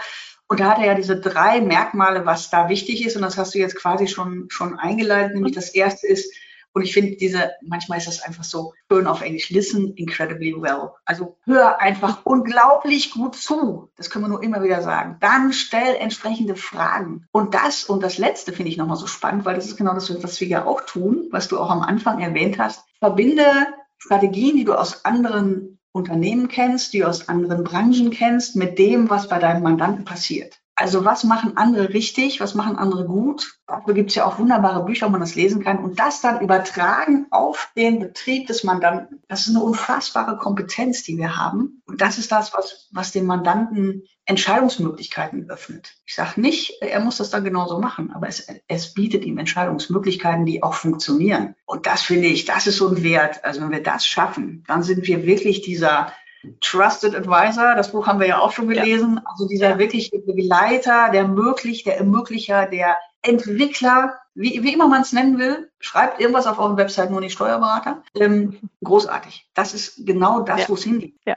[0.48, 3.16] Und da hat er ja diese drei Merkmale, was da wichtig ist.
[3.16, 5.34] Und das hast du jetzt quasi schon, schon eingeleitet.
[5.34, 6.32] Nämlich das erste ist,
[6.72, 10.90] und ich finde diese, manchmal ist das einfach so schön auf Englisch, listen incredibly well.
[11.04, 13.90] Also hör einfach unglaublich gut zu.
[13.96, 15.16] Das können wir nur immer wieder sagen.
[15.20, 17.26] Dann stell entsprechende Fragen.
[17.32, 20.22] Und das, und das letzte finde ich nochmal so spannend, weil das ist genau das,
[20.22, 22.84] was wir ja auch tun, was du auch am Anfang erwähnt hast.
[23.00, 23.44] Verbinde
[23.98, 29.28] Strategien, die du aus anderen Unternehmen kennst, die aus anderen Branchen kennst, mit dem, was
[29.28, 30.58] bei deinem Mandanten passiert.
[30.80, 33.58] Also was machen andere richtig, was machen andere gut?
[33.66, 35.82] Dafür gibt es ja auch wunderbare Bücher, wo man das lesen kann.
[35.82, 39.20] Und das dann übertragen auf den Betrieb des Mandanten.
[39.26, 41.82] Das ist eine unfassbare Kompetenz, die wir haben.
[41.86, 45.96] Und das ist das, was, was dem Mandanten Entscheidungsmöglichkeiten öffnet.
[46.06, 50.46] Ich sage nicht, er muss das dann genauso machen, aber es, es bietet ihm Entscheidungsmöglichkeiten,
[50.46, 51.56] die auch funktionieren.
[51.66, 53.44] Und das finde ich, das ist so ein Wert.
[53.44, 56.12] Also wenn wir das schaffen, dann sind wir wirklich dieser
[56.60, 59.22] Trusted Advisor, das Buch haben wir ja auch schon gelesen, ja.
[59.30, 65.12] also dieser wirklich Begleiter, der Möglich, der Ermöglicher, der Entwickler, wie, wie immer man es
[65.12, 68.02] nennen will, schreibt irgendwas auf eurer Website, nur nicht Steuerberater.
[68.14, 69.48] Ähm, großartig.
[69.54, 70.68] Das ist genau das, ja.
[70.68, 71.14] wo es hingeht.
[71.26, 71.34] Ja.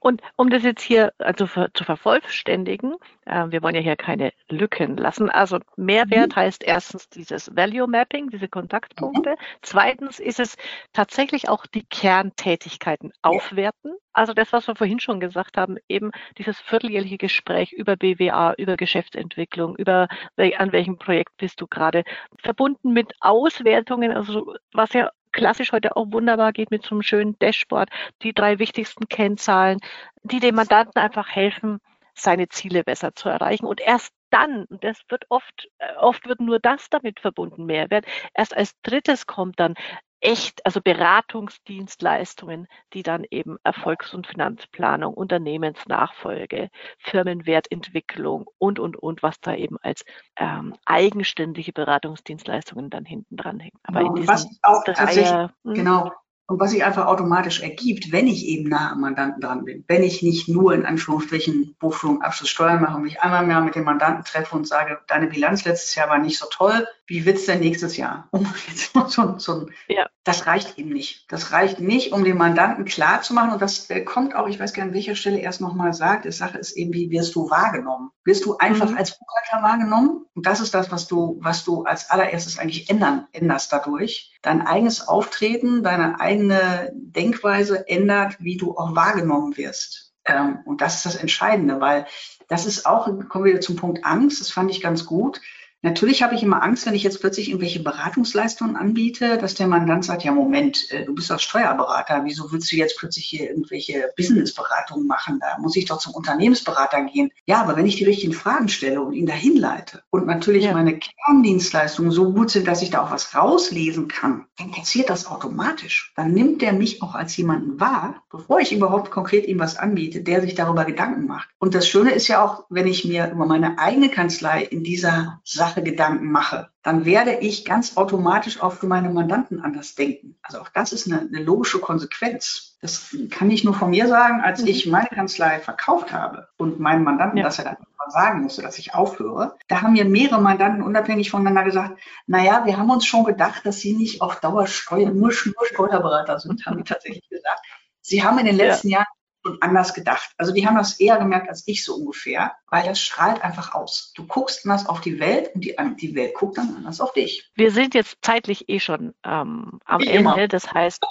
[0.00, 2.96] Und um das jetzt hier also für, zu vervollständigen,
[3.26, 5.30] äh, wir wollen ja hier keine Lücken lassen.
[5.30, 6.36] Also Mehrwert mhm.
[6.36, 9.30] heißt erstens dieses Value Mapping, diese Kontaktpunkte.
[9.30, 9.36] Mhm.
[9.62, 10.56] Zweitens ist es
[10.92, 13.94] tatsächlich auch die Kerntätigkeiten aufwerten.
[14.12, 18.76] Also das, was wir vorhin schon gesagt haben, eben dieses vierteljährliche Gespräch über BWA, über
[18.76, 22.02] Geschäftsentwicklung, über an welchem Projekt bist du gerade,
[22.38, 27.38] verbunden mit Auswertungen, also was ja klassisch heute auch wunderbar geht mit so einem schönen
[27.38, 27.90] Dashboard,
[28.22, 29.78] die drei wichtigsten Kennzahlen,
[30.22, 31.80] die dem Mandanten einfach helfen,
[32.14, 33.66] seine Ziele besser zu erreichen.
[33.66, 38.06] Und erst dann, und das wird oft, äh, oft wird nur das damit verbunden, Mehrwert,
[38.34, 39.74] erst als drittes kommt dann
[40.20, 49.40] echt, also Beratungsdienstleistungen, die dann eben Erfolgs- und Finanzplanung, Unternehmensnachfolge, Firmenwertentwicklung und, und, und, was
[49.40, 50.04] da eben als
[50.36, 53.78] ähm, eigenständige Beratungsdienstleistungen dann hinten dran hängt.
[53.82, 55.74] Aber genau, in diesen was auch Dreier, hm?
[55.74, 56.12] genau,
[56.50, 60.02] und was sich einfach automatisch ergibt, wenn ich eben nah am Mandanten dran bin, wenn
[60.02, 63.84] ich nicht nur in Anführungsstrichen Buchführung, Abschluss, Steuern mache und mich einmal mehr mit dem
[63.84, 67.60] Mandanten treffe und sage, deine Bilanz letztes Jahr war nicht so toll, wie wird's denn
[67.60, 68.28] nächstes Jahr?
[68.32, 70.06] Um jetzt mal so, so ja.
[70.24, 71.24] Das reicht eben nicht.
[71.32, 73.52] Das reicht nicht, um dem Mandanten klar zu machen.
[73.52, 75.94] Und das äh, kommt auch, ich weiß gar nicht, an welcher Stelle er es nochmal
[75.94, 76.24] sagt.
[76.26, 78.10] Die Sache ist eben, wie wirst du wahrgenommen?
[78.30, 78.96] Wirst du einfach mhm.
[78.96, 80.24] als Buchhalter wahrgenommen?
[80.36, 84.32] Und das ist das, was du, was du als allererstes eigentlich ändern, änderst dadurch.
[84.40, 90.12] Dein eigenes Auftreten, deine eigene Denkweise ändert, wie du auch wahrgenommen wirst.
[90.24, 92.06] Ähm, und das ist das Entscheidende, weil
[92.46, 95.40] das ist auch, kommen wir wieder zum Punkt Angst, das fand ich ganz gut
[95.82, 99.86] Natürlich habe ich immer Angst, wenn ich jetzt plötzlich irgendwelche Beratungsleistungen anbiete, dass der Mann
[99.86, 103.48] dann sagt, ja Moment, äh, du bist doch Steuerberater, wieso willst du jetzt plötzlich hier
[103.48, 105.38] irgendwelche Businessberatungen machen?
[105.40, 107.30] Da muss ich doch zum Unternehmensberater gehen.
[107.46, 110.74] Ja, aber wenn ich die richtigen Fragen stelle und ihn dahin leite und natürlich ja.
[110.74, 115.26] meine Kerndienstleistungen so gut sind, dass ich da auch was rauslesen kann, dann passiert das
[115.26, 116.12] automatisch.
[116.14, 120.20] Dann nimmt der mich auch als jemanden wahr, bevor ich überhaupt konkret ihm was anbiete,
[120.20, 121.48] der sich darüber Gedanken macht.
[121.58, 125.40] Und das Schöne ist ja auch, wenn ich mir über meine eigene Kanzlei in dieser
[125.44, 130.36] Sache Sache Gedanken mache, dann werde ich ganz automatisch auch für meine Mandanten anders denken.
[130.42, 132.76] Also auch das ist eine, eine logische Konsequenz.
[132.80, 134.68] Das kann ich nur von mir sagen, als mhm.
[134.68, 137.44] ich meine Kanzlei verkauft habe und meinem Mandanten, ja.
[137.44, 137.76] dass er dann
[138.08, 142.76] sagen musste, dass ich aufhöre, da haben mir mehrere Mandanten unabhängig voneinander gesagt, naja, wir
[142.76, 146.78] haben uns schon gedacht, dass Sie nicht auf Dauer Steuer, nur, nur Steuerberater sind, haben
[146.78, 147.60] die tatsächlich gesagt.
[148.00, 148.98] Sie haben in den letzten ja.
[148.98, 150.30] Jahren und anders gedacht.
[150.36, 154.12] Also die haben das eher gemerkt als ich so ungefähr, weil das strahlt einfach aus.
[154.14, 157.50] Du guckst anders auf die Welt und die, die Welt guckt dann anders auf dich.
[157.54, 160.34] Wir sind jetzt zeitlich eh schon ähm, am wie Ende.
[160.34, 160.48] Immer.
[160.48, 161.04] Das heißt,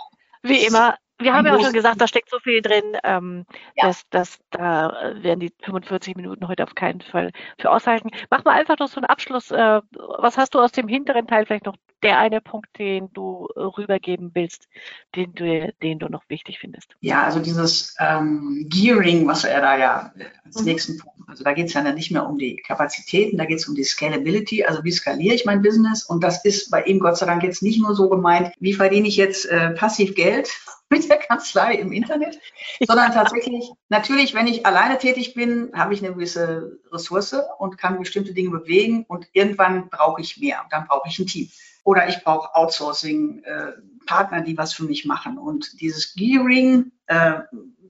[0.43, 3.87] wie immer, wir haben ja auch schon gesagt, da steckt so viel drin, ähm, ja.
[3.87, 8.09] dass, dass da werden die 45 Minuten heute auf keinen Fall für ausreichen.
[8.29, 9.51] Mach mal einfach noch so einen Abschluss.
[9.51, 13.47] Äh, was hast du aus dem hinteren Teil vielleicht noch der eine Punkt, den du
[13.55, 14.67] rübergeben willst,
[15.15, 16.95] den du, den du noch wichtig findest?
[17.01, 20.13] Ja, also dieses ähm, Gearing, was er da ja
[20.45, 20.65] als mhm.
[20.65, 23.59] nächsten Punkt, also da geht es ja dann nicht mehr um die Kapazitäten, da geht
[23.59, 26.99] es um die Scalability, also wie skaliere ich mein Business und das ist bei ihm
[26.99, 30.49] Gott sei Dank jetzt nicht nur so gemeint, wie verdiene ich jetzt äh, passiv Geld,
[30.89, 32.39] mit der Kanzlei im Internet,
[32.85, 37.99] sondern tatsächlich, natürlich, wenn ich alleine tätig bin, habe ich eine gewisse Ressource und kann
[37.99, 40.65] bestimmte Dinge bewegen und irgendwann brauche ich mehr.
[40.71, 41.49] Dann brauche ich ein Team.
[41.89, 43.71] Oder ich brauche Outsourcing, äh,
[44.05, 45.39] Partner, die was für mich machen.
[45.39, 47.39] Und dieses Gearing, äh,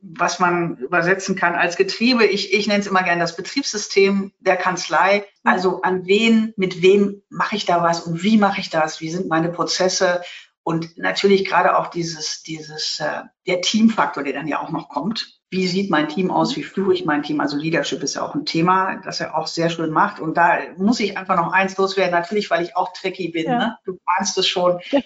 [0.01, 4.55] was man übersetzen kann als Getriebe, ich, ich nenne es immer gerne das Betriebssystem der
[4.55, 5.25] Kanzlei.
[5.43, 9.01] Also an wen, mit wem mache ich da was und wie mache ich das?
[9.01, 10.21] Wie sind meine Prozesse?
[10.69, 15.39] Und natürlich gerade auch dieses, dieses, äh, der Teamfaktor, der dann ja auch noch kommt.
[15.49, 16.55] Wie sieht mein Team aus?
[16.55, 17.41] Wie führe ich mein Team?
[17.41, 20.19] Also Leadership ist ja auch ein Thema, das er auch sehr schön macht.
[20.19, 23.45] Und da muss ich einfach noch eins loswerden, natürlich, weil ich auch Trekkie bin.
[23.45, 23.57] Ja.
[23.57, 23.77] Ne?
[23.83, 24.79] Du ahnst es schon.
[24.91, 25.01] ähm,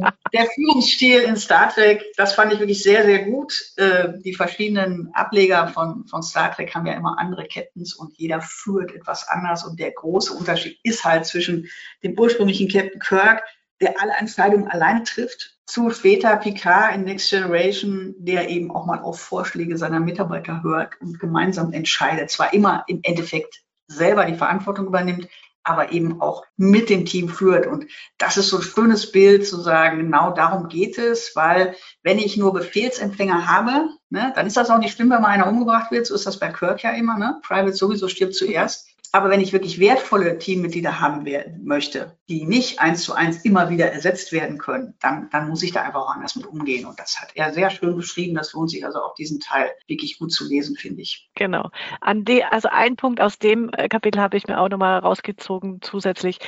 [0.00, 0.12] ja.
[0.32, 3.54] Der Führungsstil in Star Trek, das fand ich wirklich sehr, sehr gut.
[3.76, 8.40] Äh, die verschiedenen Ableger von, von Star Trek haben ja immer andere Captains und jeder
[8.40, 9.64] führt etwas anders.
[9.64, 11.68] Und der große Unterschied ist halt zwischen
[12.02, 13.44] dem ursprünglichen Captain Kirk,
[13.82, 19.00] der alle Entscheidungen alleine trifft, zu später Picard in Next Generation, der eben auch mal
[19.00, 22.30] auf Vorschläge seiner Mitarbeiter hört und gemeinsam entscheidet.
[22.30, 25.28] Zwar immer im Endeffekt selber die Verantwortung übernimmt,
[25.64, 27.66] aber eben auch mit dem Team führt.
[27.66, 27.86] Und
[28.18, 32.36] das ist so ein schönes Bild zu sagen, genau darum geht es, weil wenn ich
[32.36, 36.06] nur Befehlsempfänger habe, ne, dann ist das auch nicht schlimm, wenn mal einer umgebracht wird.
[36.06, 37.16] So ist das bei Kirk ja immer.
[37.16, 37.40] Ne?
[37.42, 38.88] Private sowieso stirbt zuerst.
[39.14, 43.68] Aber wenn ich wirklich wertvolle Teammitglieder haben werden, möchte, die nicht eins zu eins immer
[43.68, 46.86] wieder ersetzt werden können, dann, dann muss ich da einfach auch anders mit umgehen.
[46.86, 48.34] Und das hat er sehr schön beschrieben.
[48.34, 51.28] Das lohnt sich also auch diesen Teil wirklich gut zu lesen, finde ich.
[51.34, 51.68] Genau.
[52.00, 55.82] An die, also ein Punkt aus dem äh, Kapitel habe ich mir auch nochmal rausgezogen
[55.82, 56.38] zusätzlich,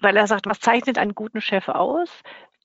[0.00, 2.08] weil er sagt, was zeichnet einen guten Chef aus?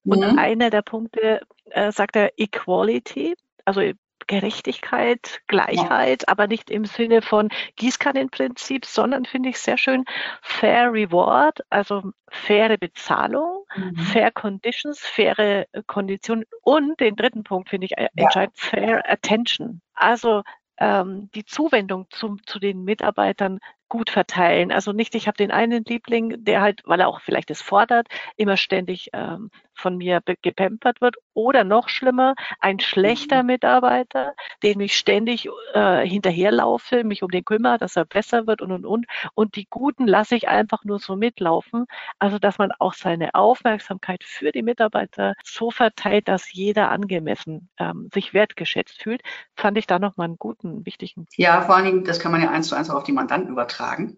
[0.05, 0.37] Und mhm.
[0.37, 1.41] einer der Punkte
[1.71, 3.35] äh, sagt er Equality.
[3.65, 3.81] Also
[4.27, 6.27] Gerechtigkeit, Gleichheit, ja.
[6.27, 10.05] aber nicht im Sinne von Gießkannenprinzip, sondern finde ich sehr schön
[10.41, 13.97] Fair Reward, also faire Bezahlung, mhm.
[13.97, 18.07] Fair Conditions, faire Konditionen und den dritten Punkt finde ich ja.
[18.15, 19.81] entscheidend, Fair Attention.
[19.93, 20.43] Also
[20.77, 23.59] ähm, die Zuwendung zum, zu den Mitarbeitern
[23.89, 24.71] gut verteilen.
[24.71, 28.07] Also nicht, ich habe den einen Liebling, der halt, weil er auch vielleicht es fordert,
[28.35, 31.15] immer ständig ähm, von mir gepampert wird.
[31.33, 33.47] Oder noch schlimmer, ein schlechter mhm.
[33.47, 34.33] Mitarbeiter,
[34.63, 38.85] den ich ständig äh, hinterherlaufe, mich um den kümmere, dass er besser wird und und
[38.85, 39.05] und.
[39.35, 41.85] Und die Guten lasse ich einfach nur so mitlaufen.
[42.19, 48.09] Also dass man auch seine Aufmerksamkeit für die Mitarbeiter so verteilt, dass jeder angemessen ähm,
[48.13, 49.21] sich wertgeschätzt fühlt,
[49.55, 51.27] fand ich da nochmal einen guten, wichtigen.
[51.35, 53.51] Ja, vor allen Dingen, das kann man ja eins zu eins auch auf die Mandanten
[53.51, 53.76] übertragen.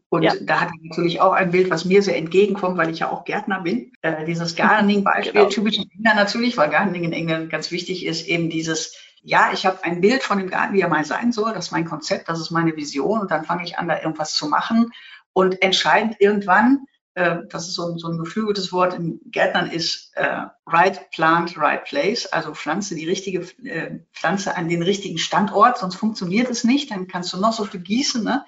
[0.10, 0.34] Und ja.
[0.42, 3.26] da hat er natürlich auch ein Bild, was mir sehr entgegenkommt, weil ich ja auch
[3.26, 3.92] Gärtner bin.
[4.02, 8.28] Äh, dieses Gardening-Beispiel genau typisch in England natürlich, weil Gardening in England ganz wichtig ist,
[8.28, 11.54] eben dieses, ja, ich habe ein Bild von dem Garten, wie er mal sein soll,
[11.54, 14.34] das ist mein Konzept, das ist meine Vision und dann fange ich an, da irgendwas
[14.34, 14.92] zu machen
[15.34, 16.86] und entscheidend irgendwann,
[17.16, 21.58] äh, das ist so ein, so ein geflügeltes Wort in Gärtnern ist äh, right plant,
[21.58, 26.64] right place, also pflanze die richtige äh, Pflanze an den richtigen Standort, sonst funktioniert es
[26.64, 28.46] nicht, dann kannst du noch so viel gießen, ne?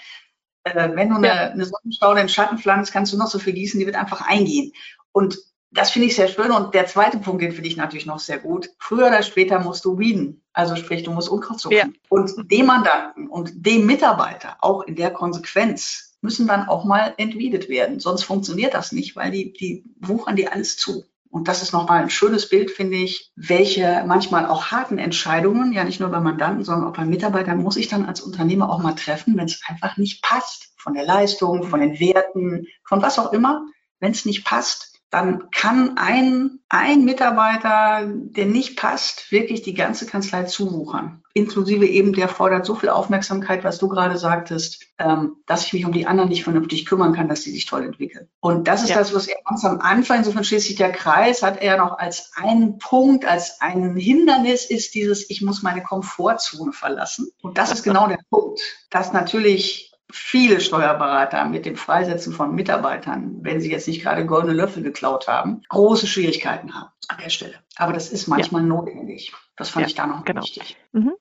[0.64, 1.49] Äh, wenn du eine, ja.
[1.49, 4.74] eine Sonnenstaude in Schatten pflanzt, kannst du noch so viel gießen, die wird einfach eingehen.
[5.12, 5.38] Und
[5.72, 6.51] das finde ich sehr schön.
[6.51, 8.70] Und der zweite Punkt, den finde ich natürlich noch sehr gut.
[8.78, 10.43] Früher oder später musst du weeden.
[10.53, 11.78] Also sprich, du musst Unkraut suchen.
[11.78, 11.86] Ja.
[12.09, 17.70] Und dem Mandanten und dem Mitarbeiter auch in der Konsequenz müssen dann auch mal entwiedet
[17.70, 17.99] werden.
[17.99, 21.05] Sonst funktioniert das nicht, weil die, die wuchern dir alles zu.
[21.32, 25.86] Und das ist nochmal ein schönes Bild, finde ich, welche manchmal auch harten Entscheidungen, ja
[25.86, 28.95] nicht nur bei Mandanten, sondern auch bei Mitarbeitern, muss ich dann als Unternehmer auch mal
[28.95, 30.73] treffen, wenn es einfach nicht passt.
[30.77, 33.65] Von der Leistung, von den Werten, von was auch immer.
[33.99, 40.05] Wenn es nicht passt, dann kann ein, ein Mitarbeiter, der nicht passt, wirklich die ganze
[40.05, 41.22] Kanzlei zuwuchern.
[41.34, 45.86] Inklusive eben, der fordert so viel Aufmerksamkeit, was du gerade sagtest, ähm, dass ich mich
[45.86, 48.30] um die anderen nicht vernünftig kümmern kann, dass die sich toll entwickeln.
[48.39, 48.97] Und das ist ja.
[48.97, 52.32] das, was er ganz am Anfang, so von schließlich der Kreis, hat er noch als
[52.36, 57.32] einen Punkt, als ein Hindernis ist dieses, ich muss meine Komfortzone verlassen.
[57.41, 63.39] Und das ist genau der Punkt, dass natürlich viele Steuerberater mit dem Freisetzen von Mitarbeitern,
[63.41, 67.55] wenn sie jetzt nicht gerade goldene Löffel geklaut haben, große Schwierigkeiten haben an der Stelle.
[67.78, 68.68] Aber das ist manchmal ja.
[68.68, 69.34] notwendig.
[69.55, 70.41] Das fand ja, ich da noch genau.
[70.41, 70.78] wichtig.
[70.91, 71.14] Mhm.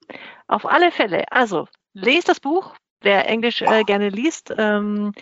[0.46, 1.24] Auf alle Fälle.
[1.30, 2.74] Also, lest das Buch.
[3.02, 5.12] Wer Englisch äh, gerne liest, ähm,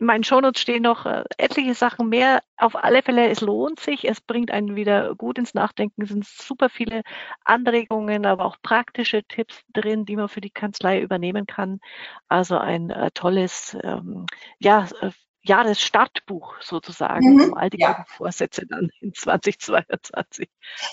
[0.00, 2.42] meinen Shownotes stehen noch äh, etliche Sachen mehr.
[2.56, 4.08] Auf alle Fälle, es lohnt sich.
[4.08, 6.02] Es bringt einen wieder gut ins Nachdenken.
[6.02, 7.02] Es sind super viele
[7.44, 11.80] Anregungen, aber auch praktische Tipps drin, die man für die Kanzlei übernehmen kann.
[12.28, 14.26] Also ein äh, tolles, ähm,
[14.58, 15.10] ja, äh,
[15.42, 17.92] Jahresstartbuch sozusagen, mhm, um all die ja.
[17.92, 20.48] guten Vorsätze dann in 2022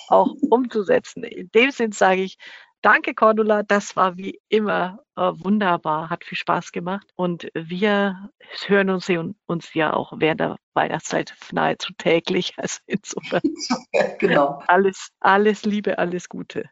[0.08, 1.24] auch umzusetzen.
[1.24, 2.38] In dem Sinn sage ich
[2.86, 3.64] Danke, Cordula.
[3.64, 7.08] Das war wie immer wunderbar, hat viel Spaß gemacht.
[7.16, 8.30] Und wir
[8.68, 9.10] hören uns,
[9.46, 12.54] uns ja auch während der Weihnachtszeit nahezu täglich.
[12.66, 13.42] Also insofern
[14.20, 14.64] genau.
[14.68, 16.70] alles, alles Liebe, alles Gute.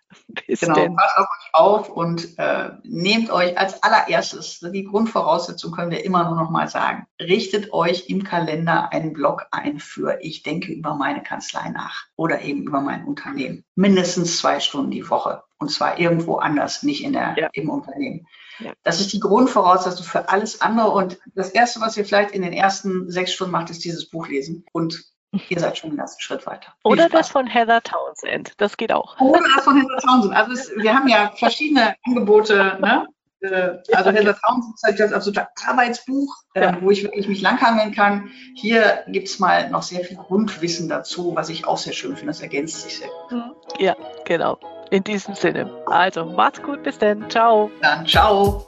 [0.48, 0.96] Bis genau, denn.
[0.96, 6.24] passt auf euch auf und äh, nehmt euch als allererstes, die Grundvoraussetzung können wir immer
[6.26, 10.96] nur noch mal sagen, richtet euch im Kalender einen Blog ein für ich denke über
[10.96, 13.64] meine Kanzlei nach oder eben über mein Unternehmen.
[13.76, 15.44] Mindestens zwei Stunden die Woche.
[15.60, 17.50] Und zwar irgendwo anders, nicht in der, ja.
[17.54, 18.28] im Unternehmen.
[18.60, 18.74] Ja.
[18.84, 20.90] Das ist die Grundvoraussetzung für alles andere.
[20.92, 24.28] Und das Erste, was ihr vielleicht in den ersten sechs Stunden macht, ist dieses Buch
[24.28, 24.66] lesen.
[24.72, 25.04] Und
[25.50, 26.74] ihr seid schon den ersten Schritt weiter.
[26.84, 28.54] Oder das von Heather Townsend.
[28.58, 29.20] Das geht auch.
[29.20, 30.36] Oder das von Heather Townsend.
[30.36, 32.78] Also es, wir haben ja verschiedene Angebote.
[32.80, 33.08] Ne?
[33.44, 36.78] Äh, also Heather Townsend ist halt das absolute Arbeitsbuch, äh, ja.
[36.82, 38.30] wo ich wirklich mich langhangeln kann.
[38.56, 42.32] Hier gibt es mal noch sehr viel Grundwissen dazu, was ich auch sehr schön finde.
[42.32, 43.44] Das ergänzt sich sehr gut.
[43.80, 44.58] Ja, genau.
[44.92, 45.70] In diesem Sinne.
[45.88, 47.30] Also macht's gut, bis dann.
[47.30, 47.70] Ciao.
[47.82, 48.66] Dann ciao.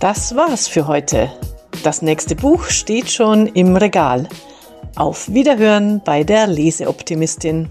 [0.00, 1.30] Das war's für heute.
[1.84, 4.28] Das nächste Buch steht schon im Regal.
[4.96, 7.68] Auf Wiederhören bei der Leseoptimistin.